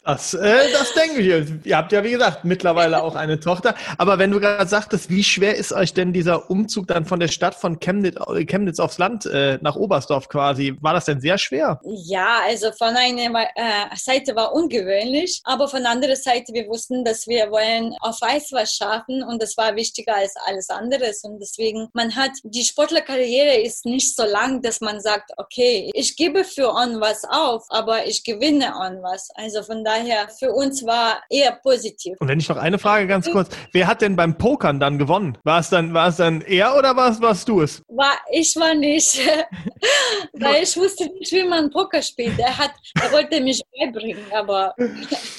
[0.10, 1.65] Das, äh, das denke ich.
[1.65, 3.76] Ihr habt ja, wie gesagt, mittlerweile auch eine Tochter.
[3.98, 7.28] Aber wenn du gerade sagtest, wie schwer ist euch denn dieser Umzug dann von der
[7.28, 8.15] Stadt von Chemnitz,
[8.48, 10.76] Chemnitz aufs Land äh, nach Oberstdorf quasi?
[10.82, 11.80] War das denn sehr schwer?
[11.84, 17.04] Ja, also von einer äh, Seite war ungewöhnlich, aber von der anderen Seite, wir wussten,
[17.04, 21.12] dass wir wollen auf Eis was schaffen und das war wichtiger als alles andere.
[21.24, 26.15] Und deswegen, man hat, die Sportlerkarriere ist nicht so lang, dass man sagt, okay, ich
[26.15, 29.30] gebe für On was auf, aber ich gewinne On was.
[29.36, 32.15] Also Also von daher, für uns war eher positiv.
[32.19, 35.39] Und wenn ich noch eine Frage ganz kurz, wer hat denn beim Pokern dann gewonnen?
[35.43, 37.81] War es dann, war es dann er oder warst, warst du es?
[37.88, 39.19] War, ich war nicht,
[40.33, 42.38] weil ich wusste nicht, wie man Poker spielt.
[42.38, 44.75] Er hat, er wollte mich beibringen, aber.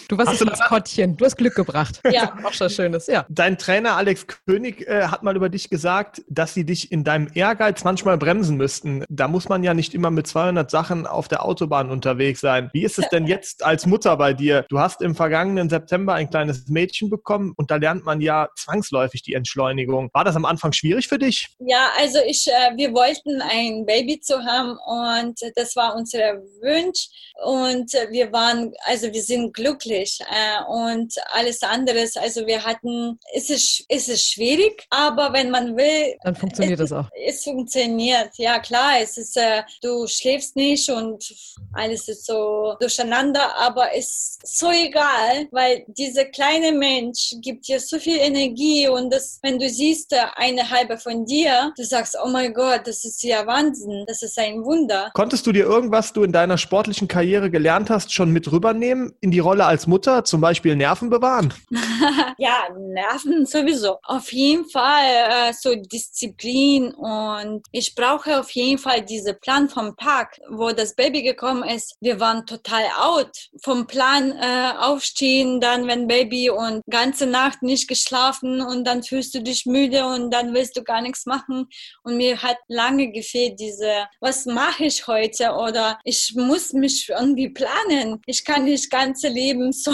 [0.08, 2.00] Du warst das Maskottchen, du hast Glück gebracht.
[2.10, 2.36] Ja.
[2.42, 3.24] Auch schon Schönes, ja.
[3.28, 7.28] Dein Trainer Alex König äh, hat mal über dich gesagt, dass sie dich in deinem
[7.32, 9.04] Ehrgeiz manchmal bremsen müssten.
[9.08, 12.70] Da muss man ja nicht immer mit 200 Sachen auf der Autobahn unterwegs sein.
[12.72, 14.64] Wie ist es denn jetzt als Mutter bei dir?
[14.68, 19.22] Du hast im vergangenen September ein kleines Mädchen bekommen und da lernt man ja zwangsläufig
[19.22, 20.10] die Entschleunigung.
[20.12, 21.48] War das am Anfang schwierig für dich?
[21.58, 27.08] Ja, also ich, äh, wir wollten ein Baby zu haben und das war unser Wunsch
[27.44, 33.50] und wir waren, also wir sind glücklich äh, und alles anderes, also wir hatten, es
[33.50, 37.08] ist, es ist schwierig, aber wenn man will, dann funktioniert es, das auch.
[37.26, 41.34] Es funktioniert, ja klar, es ist, äh, du schläfst nicht und
[41.72, 47.80] alles ist so durcheinander, aber es ist so egal, weil dieser kleine Mensch gibt dir
[47.80, 52.16] so viel Energie und das, wenn du siehst, äh, eine halbe von dir, du sagst,
[52.22, 55.10] oh mein Gott, das ist ja Wahnsinn, das ist ein Wunder.
[55.14, 59.30] Konntest du dir irgendwas du in deiner sportlichen Karriere gelernt hast, schon mit rübernehmen in
[59.30, 61.52] die Rolle als Mutter, zum Beispiel Nerven bewahren?
[62.38, 63.98] ja, Nerven sowieso.
[64.02, 69.96] Auf jeden Fall äh, so Disziplin und ich brauche auf jeden Fall diesen Plan vom
[69.96, 71.96] Tag, wo das Baby gekommen ist.
[72.00, 73.30] Wir waren total out
[73.62, 79.34] vom Plan äh, aufstehen, dann wenn Baby und ganze Nacht nicht geschlafen und dann fühlst
[79.34, 81.66] du dich müde und dann willst du gar nichts machen
[82.02, 87.48] und mir hat lange gefehlt diese, was mache ich heute oder ich muss mich irgendwie
[87.48, 88.20] planen.
[88.26, 89.92] Ich kann nicht ganze Leben so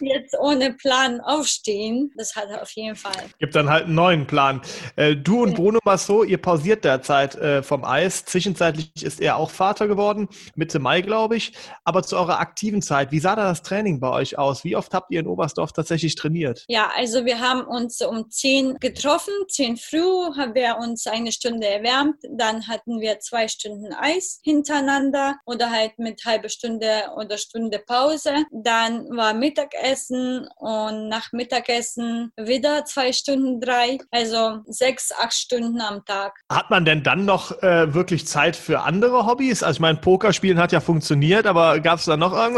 [0.00, 2.12] jetzt ohne Plan aufstehen.
[2.16, 3.12] Das hat er auf jeden Fall.
[3.38, 4.60] Gibt dann halt einen neuen Plan.
[4.96, 8.24] Äh, du und Bruno Massot, ihr pausiert derzeit äh, vom Eis.
[8.24, 11.52] Zwischenzeitlich ist er auch Vater geworden, Mitte Mai, glaube ich.
[11.84, 14.64] Aber zu eurer aktiven Zeit, wie sah da das Training bei euch aus?
[14.64, 16.64] Wie oft habt ihr in Oberstdorf tatsächlich trainiert?
[16.68, 19.96] Ja, also wir haben uns um 10 getroffen, 10 früh
[20.36, 25.98] haben wir uns eine Stunde erwärmt, dann hatten wir zwei Stunden Eis hintereinander oder halt
[25.98, 28.44] mit halbe Stunde oder Stunde Pause.
[28.50, 36.04] Dann war Mittagessen und nach Mittagessen wieder zwei Stunden, drei, also sechs, acht Stunden am
[36.04, 36.34] Tag.
[36.50, 39.62] Hat man denn dann noch äh, wirklich Zeit für andere Hobbys?
[39.62, 42.55] Also ich meine, Pokerspielen hat ja funktioniert, aber gab es da noch irgendwas?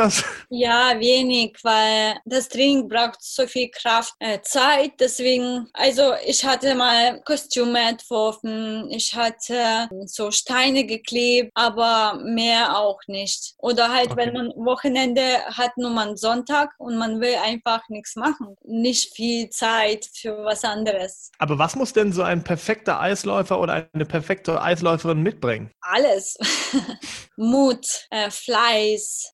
[0.50, 4.92] Ja, wenig, weil das Training braucht so viel Kraft, äh, Zeit.
[4.98, 13.00] Deswegen, also ich hatte mal Kostüme entworfen, ich hatte so Steine geklebt, aber mehr auch
[13.06, 13.54] nicht.
[13.58, 14.16] Oder halt, okay.
[14.16, 18.56] wenn man Wochenende hat, nur mal Sonntag und man will einfach nichts machen.
[18.64, 21.30] Nicht viel Zeit für was anderes.
[21.38, 25.70] Aber was muss denn so ein perfekter Eisläufer oder eine perfekte Eisläuferin mitbringen?
[25.80, 26.36] Alles.
[27.36, 29.32] Mut, äh, Fleiß,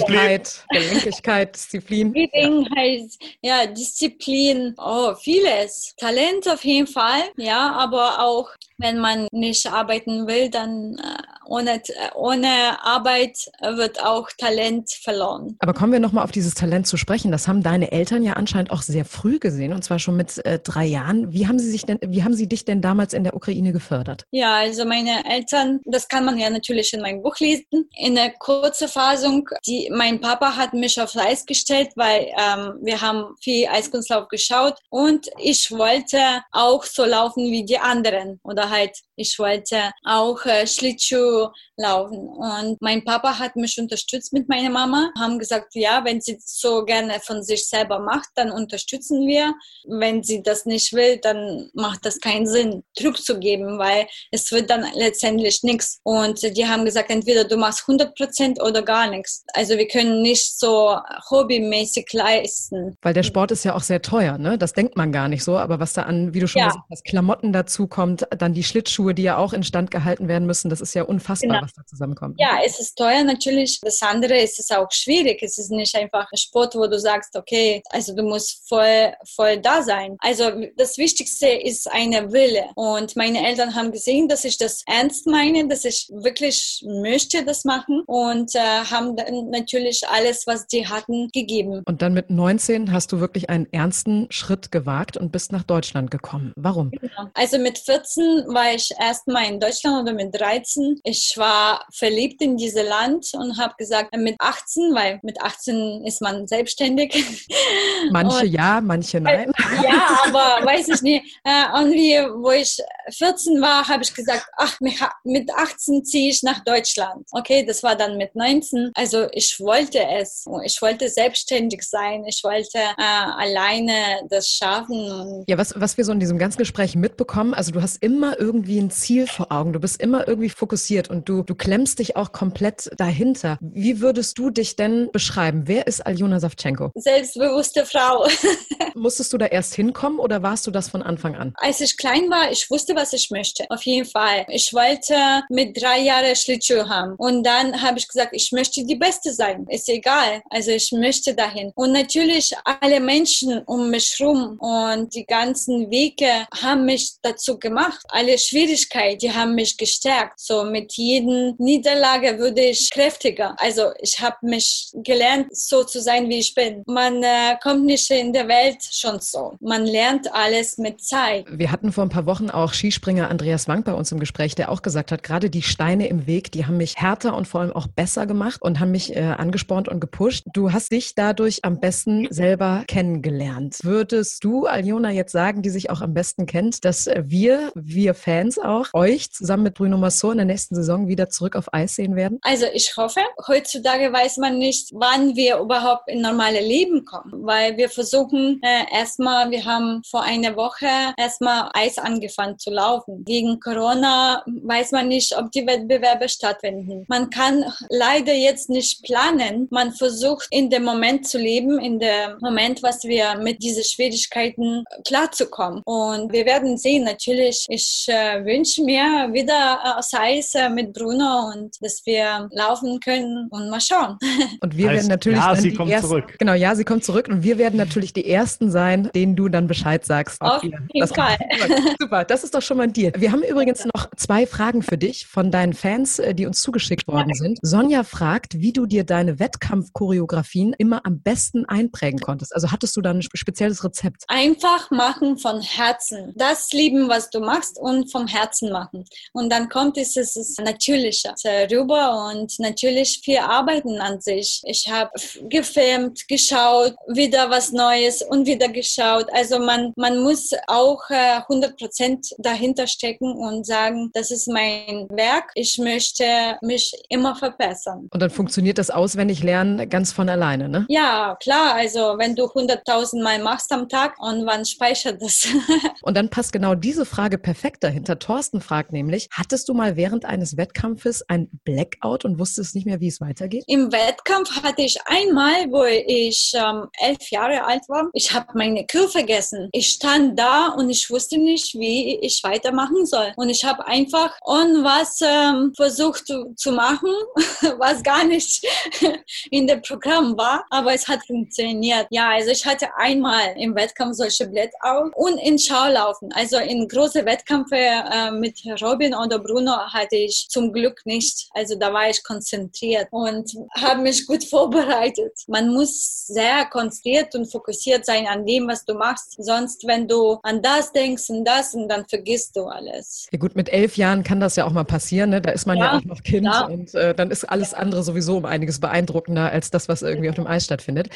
[0.00, 2.12] Gelenkigkeit, Gelenkigkeit, Disziplin.
[2.12, 5.94] Gelegenheit, ja, Disziplin, oh, vieles.
[5.96, 11.82] Talent auf jeden Fall, ja, aber auch wenn man nicht arbeiten will, dann äh, ohne,
[12.14, 15.56] ohne Arbeit wird auch Talent verloren.
[15.58, 17.30] Aber kommen wir nochmal auf dieses Talent zu sprechen.
[17.30, 20.58] Das haben deine Eltern ja anscheinend auch sehr früh gesehen und zwar schon mit äh,
[20.58, 21.32] drei Jahren.
[21.32, 24.24] Wie haben sie sich denn, wie haben sie dich denn damals in der Ukraine gefördert?
[24.30, 27.88] Ja, also meine Eltern, das kann man ja natürlich in meinem Buch lesen.
[27.96, 33.00] In der kurzen Fassung, die, mein Papa hat mich aufs Eis gestellt, weil ähm, wir
[33.00, 36.18] haben viel Eiskunstlauf geschaut und ich wollte
[36.50, 42.28] auch so laufen wie die anderen oder halt ich wollte auch äh, Schlittschuh laufen.
[42.28, 46.84] Und mein Papa hat mich unterstützt mit meiner Mama, haben gesagt, ja, wenn sie so
[46.84, 49.54] gerne von sich selber macht, dann unterstützen wir.
[49.84, 54.50] Wenn sie das nicht will, dann macht das keinen Sinn, Druck zu geben, weil es
[54.52, 56.00] wird dann letztendlich nichts.
[56.04, 59.44] Und die haben gesagt, entweder du machst 100 Prozent oder gar nichts.
[59.54, 60.96] Also wir können nicht so
[61.30, 62.96] hobbymäßig leisten.
[63.02, 64.58] Weil der Sport ist ja auch sehr teuer, ne?
[64.58, 65.58] Das denkt man gar nicht so.
[65.58, 66.68] Aber was da an, wie du schon ja.
[66.68, 70.70] gesagt hast, Klamotten dazu kommt, dann die Schlittschuhe, die ja auch instand gehalten werden müssen,
[70.70, 71.56] das ist ja unfassbar.
[71.56, 72.36] Genau was da zusammenkommt.
[72.38, 73.80] Ja, es ist teuer natürlich.
[73.82, 75.42] Das andere ist es auch schwierig.
[75.42, 79.58] Es ist nicht einfach ein Sport, wo du sagst, okay, also du musst voll, voll
[79.58, 80.16] da sein.
[80.20, 82.66] Also das Wichtigste ist eine Wille.
[82.74, 87.64] Und meine Eltern haben gesehen, dass ich das ernst meine, dass ich wirklich möchte das
[87.64, 91.82] machen und äh, haben dann natürlich alles, was die hatten, gegeben.
[91.86, 96.10] Und dann mit 19 hast du wirklich einen ernsten Schritt gewagt und bist nach Deutschland
[96.10, 96.52] gekommen.
[96.56, 96.90] Warum?
[96.90, 97.30] Genau.
[97.34, 101.00] Also mit 14 war ich erstmal in Deutschland oder mit 13.
[101.04, 106.20] Ich war verliebt in dieses Land und habe gesagt, mit 18, weil mit 18 ist
[106.20, 107.12] man selbstständig.
[108.10, 109.52] Manche und, ja, manche nein.
[109.82, 111.40] Ja, aber weiß ich nicht.
[111.44, 112.78] Äh, und wie, wo ich
[113.10, 114.78] 14 war, habe ich gesagt, ach,
[115.24, 117.26] mit 18 ziehe ich nach Deutschland.
[117.30, 118.90] Okay, das war dann mit 19.
[118.94, 120.44] Also ich wollte es.
[120.64, 122.24] Ich wollte selbstständig sein.
[122.26, 125.44] Ich wollte äh, alleine das schaffen.
[125.46, 128.78] Ja, was, was wir so in diesem ganzen Gespräch mitbekommen, also du hast immer irgendwie
[128.82, 129.72] ein Ziel vor Augen.
[129.72, 133.58] Du bist immer irgendwie fokussiert und du, du klemmst dich auch komplett dahinter.
[133.60, 135.62] Wie würdest du dich denn beschreiben?
[135.66, 136.90] Wer ist Aljona Savchenko?
[136.94, 138.26] Selbstbewusste Frau.
[138.94, 141.54] Musstest du da erst hinkommen oder warst du das von Anfang an?
[141.56, 143.64] Als ich klein war, ich wusste, was ich möchte.
[143.70, 144.44] Auf jeden Fall.
[144.48, 145.14] Ich wollte
[145.48, 147.14] mit drei Jahren Schlittschuh haben.
[147.16, 149.66] Und dann habe ich gesagt, ich möchte die Beste sein.
[149.68, 150.42] Ist egal.
[150.50, 151.72] Also ich möchte dahin.
[151.74, 158.00] Und natürlich alle Menschen um mich rum und die ganzen Wege haben mich dazu gemacht.
[158.08, 158.36] Alle
[158.72, 160.40] Schwierigkeiten, die haben mich gestärkt.
[160.40, 163.54] So mit jedem Niederlage würde ich kräftiger.
[163.58, 166.82] Also ich habe mich gelernt, so zu sein, wie ich bin.
[166.86, 169.54] Man äh, kommt nicht in der Welt schon so.
[169.60, 171.46] Man lernt alles mit Zeit.
[171.50, 174.70] Wir hatten vor ein paar Wochen auch Skispringer Andreas Wank bei uns im Gespräch, der
[174.70, 177.72] auch gesagt hat, gerade die Steine im Weg, die haben mich härter und vor allem
[177.72, 180.44] auch besser gemacht und haben mich äh, angespornt und gepusht.
[180.52, 183.78] Du hast dich dadurch am besten selber kennengelernt.
[183.82, 188.58] Würdest du, Aljona, jetzt sagen, die sich auch am besten kennt, dass wir, wir Fans
[188.64, 192.16] auch, euch zusammen mit Bruno Massot in der nächsten Saison wieder zurück auf Eis sehen
[192.16, 192.38] werden?
[192.42, 193.20] Also ich hoffe.
[193.46, 198.84] Heutzutage weiß man nicht, wann wir überhaupt in normale Leben kommen, weil wir versuchen äh,
[198.92, 200.86] erstmal, wir haben vor einer Woche
[201.16, 203.24] erstmal Eis angefangen zu laufen.
[203.26, 207.04] Wegen Corona weiß man nicht, ob die Wettbewerbe stattfinden.
[207.08, 209.68] Man kann leider jetzt nicht planen.
[209.70, 214.84] Man versucht in dem Moment zu leben, in dem Moment, was wir mit diesen Schwierigkeiten
[215.06, 215.82] klarzukommen.
[215.84, 221.50] Und wir werden sehen, natürlich, ich äh, wünsche mir wieder aus Eis äh, mit Bruno
[221.54, 224.18] und dass wir laufen können und mal schauen.
[224.60, 226.36] Und wir heißt, werden natürlich ja, sie kommt ersten, zurück.
[226.38, 229.66] Genau, ja, sie kommt zurück und wir werden natürlich die ersten sein, denen du dann
[229.66, 230.40] Bescheid sagst.
[230.40, 231.38] Auf jeden Fall.
[232.00, 233.12] Super, das ist doch schon mal ein Deal.
[233.16, 237.08] Wir haben übrigens noch zwei Fragen für dich von deinen Fans, äh, die uns zugeschickt
[237.08, 237.58] worden sind.
[237.62, 242.54] Sonja fragt, wie du dir deine Wettkampfchoreografien immer am besten einprägen konntest.
[242.54, 244.24] Also hattest du da ein spezielles Rezept?
[244.28, 246.32] Einfach machen von Herzen.
[246.36, 249.04] Das lieben, was du machst und vom Herzen machen.
[249.32, 251.34] Und dann kommt es, es ist natürlicher
[251.70, 254.60] rüber und natürlich viel Arbeiten an sich.
[254.64, 255.10] Ich habe
[255.48, 259.26] gefilmt, geschaut, wieder was Neues und wieder geschaut.
[259.32, 265.06] Also man, man muss auch äh, 100 Prozent dahinter stecken und sagen, das ist mein
[265.10, 265.50] Werk.
[265.54, 266.24] Ich möchte
[266.62, 268.08] mich immer verbessern.
[268.10, 270.86] Und dann funktioniert das auswendig lernen ganz von alleine, ne?
[270.88, 271.74] Ja, klar.
[271.74, 275.46] Also wenn du 100.000 Mal machst am Tag und wann speichert das?
[276.02, 278.18] und dann passt genau diese Frage perfekt dahinter.
[278.32, 282.98] Thorsten fragt nämlich, hattest du mal während eines Wettkampfes ein Blackout und wusstest nicht mehr,
[282.98, 283.62] wie es weitergeht?
[283.66, 288.08] Im Wettkampf hatte ich einmal, wo ich ähm, elf Jahre alt war.
[288.14, 289.68] Ich habe meine Kür vergessen.
[289.72, 293.34] Ich stand da und ich wusste nicht, wie ich weitermachen soll.
[293.36, 297.12] Und ich habe einfach und was ähm, versucht zu, machen,
[297.78, 298.66] was gar nicht
[299.50, 302.06] in dem Programm war, aber es hat funktioniert.
[302.08, 306.32] Ja, also ich hatte einmal im Wettkampf solche Blätter und in Schaulaufen.
[306.32, 307.76] Also in große Wettkämpfe
[308.12, 311.48] äh, mit Robin oder Bruno hatte ich zum Glück nicht.
[311.52, 315.32] Also da war ich konzentriert und habe mich gut vorbereitet.
[315.48, 319.36] Man muss sehr konzentriert und fokussiert sein an dem, was du machst.
[319.38, 323.26] Sonst, wenn du an das denkst und das und dann vergisst du alles.
[323.32, 325.30] Ja gut, mit elf Jahren kann das ja auch mal passieren.
[325.30, 325.40] Ne?
[325.40, 326.66] Da ist man ja, ja auch noch Kind ja.
[326.66, 330.34] und äh, dann ist alles andere sowieso um einiges beeindruckender als das, was irgendwie auf
[330.34, 331.08] dem Eis stattfindet.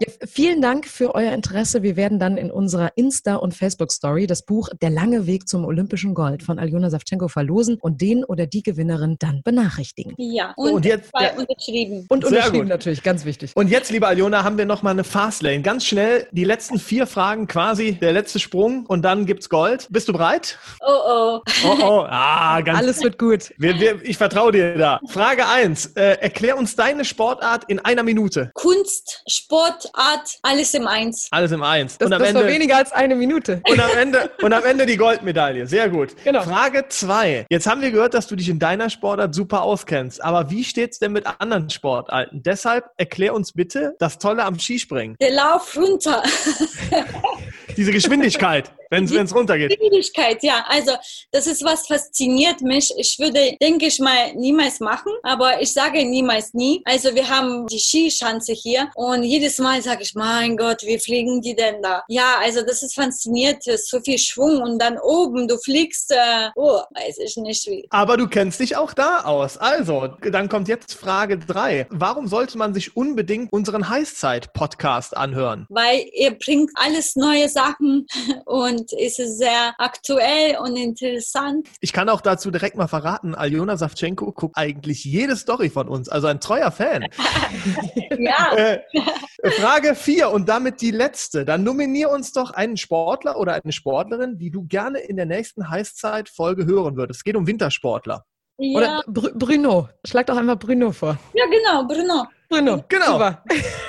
[0.00, 1.82] Ja, vielen Dank für euer Interesse.
[1.82, 6.14] Wir werden dann in unserer Insta- und Facebook-Story das Buch Der lange Weg zum Olympischen
[6.14, 10.14] Gold von Aljona Savchenko verlosen und den oder die Gewinnerin dann benachrichtigen.
[10.18, 11.32] Ja, und, und jetzt ja.
[11.36, 12.06] unterschrieben.
[12.08, 13.52] Und unterschrieben natürlich, ganz wichtig.
[13.54, 15.62] Und jetzt, liebe Aljona, haben wir noch mal eine Fastlane.
[15.62, 19.86] Ganz schnell die letzten vier Fragen quasi, der letzte Sprung und dann gibt's Gold.
[19.90, 20.58] Bist du bereit?
[20.80, 21.40] Oh oh.
[21.64, 22.06] Oh oh.
[22.08, 23.52] Ah, ganz Alles wird gut.
[23.58, 25.00] Wir, wir, ich vertraue dir da.
[25.08, 28.50] Frage eins: äh, Erklär uns deine Sportart in einer Minute.
[28.54, 31.28] Kunst, Sportart, alles im Eins.
[31.30, 31.98] Alles im Eins.
[31.98, 33.62] Das, und am das Ende, war weniger als eine Minute.
[33.68, 35.66] Und am Ende, und am Ende die Goldmedaille.
[35.66, 36.10] Sehr gut.
[36.30, 36.44] Genau.
[36.44, 40.22] Frage zwei: Jetzt haben wir gehört, dass du dich in deiner Sportart super auskennst.
[40.22, 42.42] Aber wie steht's denn mit anderen Sportarten?
[42.44, 45.16] Deshalb erklär uns bitte das Tolle am Skispringen.
[45.20, 46.22] Der Lauf runter.
[47.76, 48.70] Diese Geschwindigkeit.
[48.90, 49.72] wenn es runtergeht.
[49.72, 50.64] Schwierigkeit, ja.
[50.68, 50.92] Also
[51.32, 52.92] das ist was fasziniert mich.
[52.96, 56.82] Ich würde, denke ich mal, niemals machen, aber ich sage niemals nie.
[56.84, 61.40] Also wir haben die Skischanze hier und jedes Mal sage ich, mein Gott, wie fliegen
[61.40, 62.02] die denn da?
[62.08, 66.80] Ja, also das ist fasziniert, so viel Schwung und dann oben, du fliegst, äh, oh,
[66.94, 67.86] weiß ich nicht wie.
[67.90, 69.56] Aber du kennst dich auch da aus.
[69.56, 71.86] Also, dann kommt jetzt Frage drei.
[71.90, 75.66] Warum sollte man sich unbedingt unseren Heißzeit-Podcast anhören?
[75.68, 78.06] Weil ihr bringt alles neue Sachen
[78.46, 81.68] und ist sehr aktuell und interessant.
[81.80, 86.08] Ich kann auch dazu direkt mal verraten, Aljona Savchenko guckt eigentlich jede Story von uns,
[86.08, 87.06] also ein treuer Fan.
[88.18, 88.54] ja.
[88.56, 88.80] Äh,
[89.58, 91.44] Frage 4 und damit die letzte.
[91.44, 95.70] Dann nominier uns doch einen Sportler oder eine Sportlerin, die du gerne in der nächsten
[95.70, 97.20] Heißzeit-Folge hören würdest.
[97.20, 98.24] Es geht um Wintersportler.
[98.58, 98.76] Ja.
[98.76, 99.88] Oder Br Bruno.
[100.06, 101.16] Schlag doch einmal Bruno vor.
[101.32, 102.26] Ja, genau, Bruno.
[102.48, 102.84] Bruno.
[102.88, 103.12] Genau.
[103.12, 103.42] Super.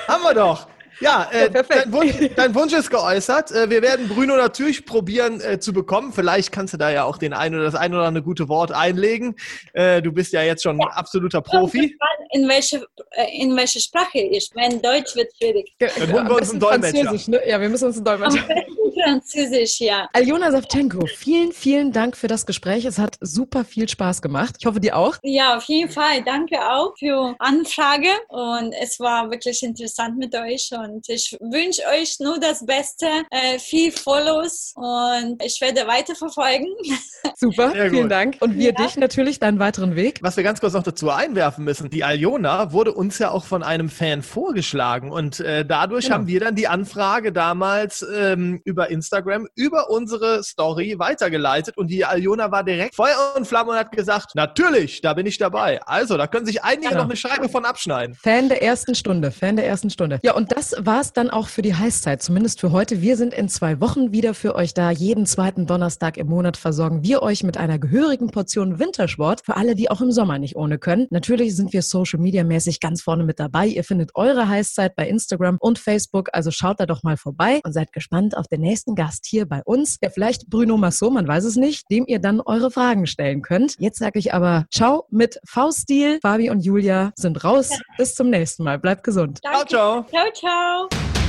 [0.08, 0.66] Haben wir doch.
[1.02, 3.50] Ja, äh, ja dein, Wunsch, dein, Wunsch, ist geäußert.
[3.50, 6.12] Äh, wir werden Bruno natürlich probieren äh, zu bekommen.
[6.12, 8.72] Vielleicht kannst du da ja auch den ein oder das ein oder andere gute Wort
[8.72, 9.36] einlegen.
[9.72, 10.86] Äh, du bist ja jetzt schon ja.
[10.86, 11.96] absoluter Profi.
[12.30, 14.50] In welche, äh, in welche Sprache ich?
[14.54, 15.74] Mein Deutsch wird schwierig.
[15.78, 17.30] Dann holen wir uns einen Dolmetscher.
[17.30, 17.40] Ne?
[17.46, 18.44] Ja, wir müssen uns einen Dolmetscher.
[19.02, 20.08] Französisch, ja.
[20.12, 22.84] Aljona Savchenko, vielen, vielen Dank für das Gespräch.
[22.84, 24.56] Es hat super viel Spaß gemacht.
[24.58, 25.16] Ich hoffe, dir auch.
[25.22, 26.22] Ja, auf jeden Fall.
[26.24, 32.18] Danke auch für Anfrage und es war wirklich interessant mit euch und ich wünsche euch
[32.20, 36.66] nur das Beste, äh, viel Follows und ich werde weiter verfolgen.
[37.36, 38.36] Super, vielen Dank.
[38.40, 38.72] Und wir ja.
[38.72, 40.18] dich natürlich deinen weiteren Weg.
[40.22, 43.62] Was wir ganz kurz noch dazu einwerfen müssen, die Aljona wurde uns ja auch von
[43.62, 46.16] einem Fan vorgeschlagen und äh, dadurch genau.
[46.16, 52.04] haben wir dann die Anfrage damals ähm, über Instagram über unsere Story weitergeleitet und die
[52.04, 55.80] Aljona war direkt Feuer und Flamme und hat gesagt, natürlich, da bin ich dabei.
[55.82, 57.02] Also, da können sich einige genau.
[57.02, 58.14] noch eine Scheibe von abschneiden.
[58.14, 60.20] Fan der ersten Stunde, Fan der ersten Stunde.
[60.22, 63.00] Ja, und das war es dann auch für die Heißzeit, zumindest für heute.
[63.02, 64.90] Wir sind in zwei Wochen wieder für euch da.
[64.90, 69.74] Jeden zweiten Donnerstag im Monat versorgen wir euch mit einer gehörigen Portion Wintersport für alle,
[69.74, 71.06] die auch im Sommer nicht ohne können.
[71.10, 73.66] Natürlich sind wir Social Media mäßig ganz vorne mit dabei.
[73.66, 77.72] Ihr findet eure Heißzeit bei Instagram und Facebook, also schaut da doch mal vorbei und
[77.72, 79.98] seid gespannt auf den nächsten Gast hier bei uns.
[80.02, 83.76] Ja, vielleicht Bruno Massot, man weiß es nicht, dem ihr dann eure Fragen stellen könnt.
[83.78, 86.18] Jetzt sage ich aber Ciao mit V-Stil.
[86.22, 87.70] Fabi und Julia sind raus.
[87.98, 88.78] Bis zum nächsten Mal.
[88.78, 89.40] Bleibt gesund.
[89.42, 89.68] Danke.
[89.68, 90.06] Ciao, ciao.
[90.10, 90.61] Ciao, ciao.
[90.62, 91.21] y'all.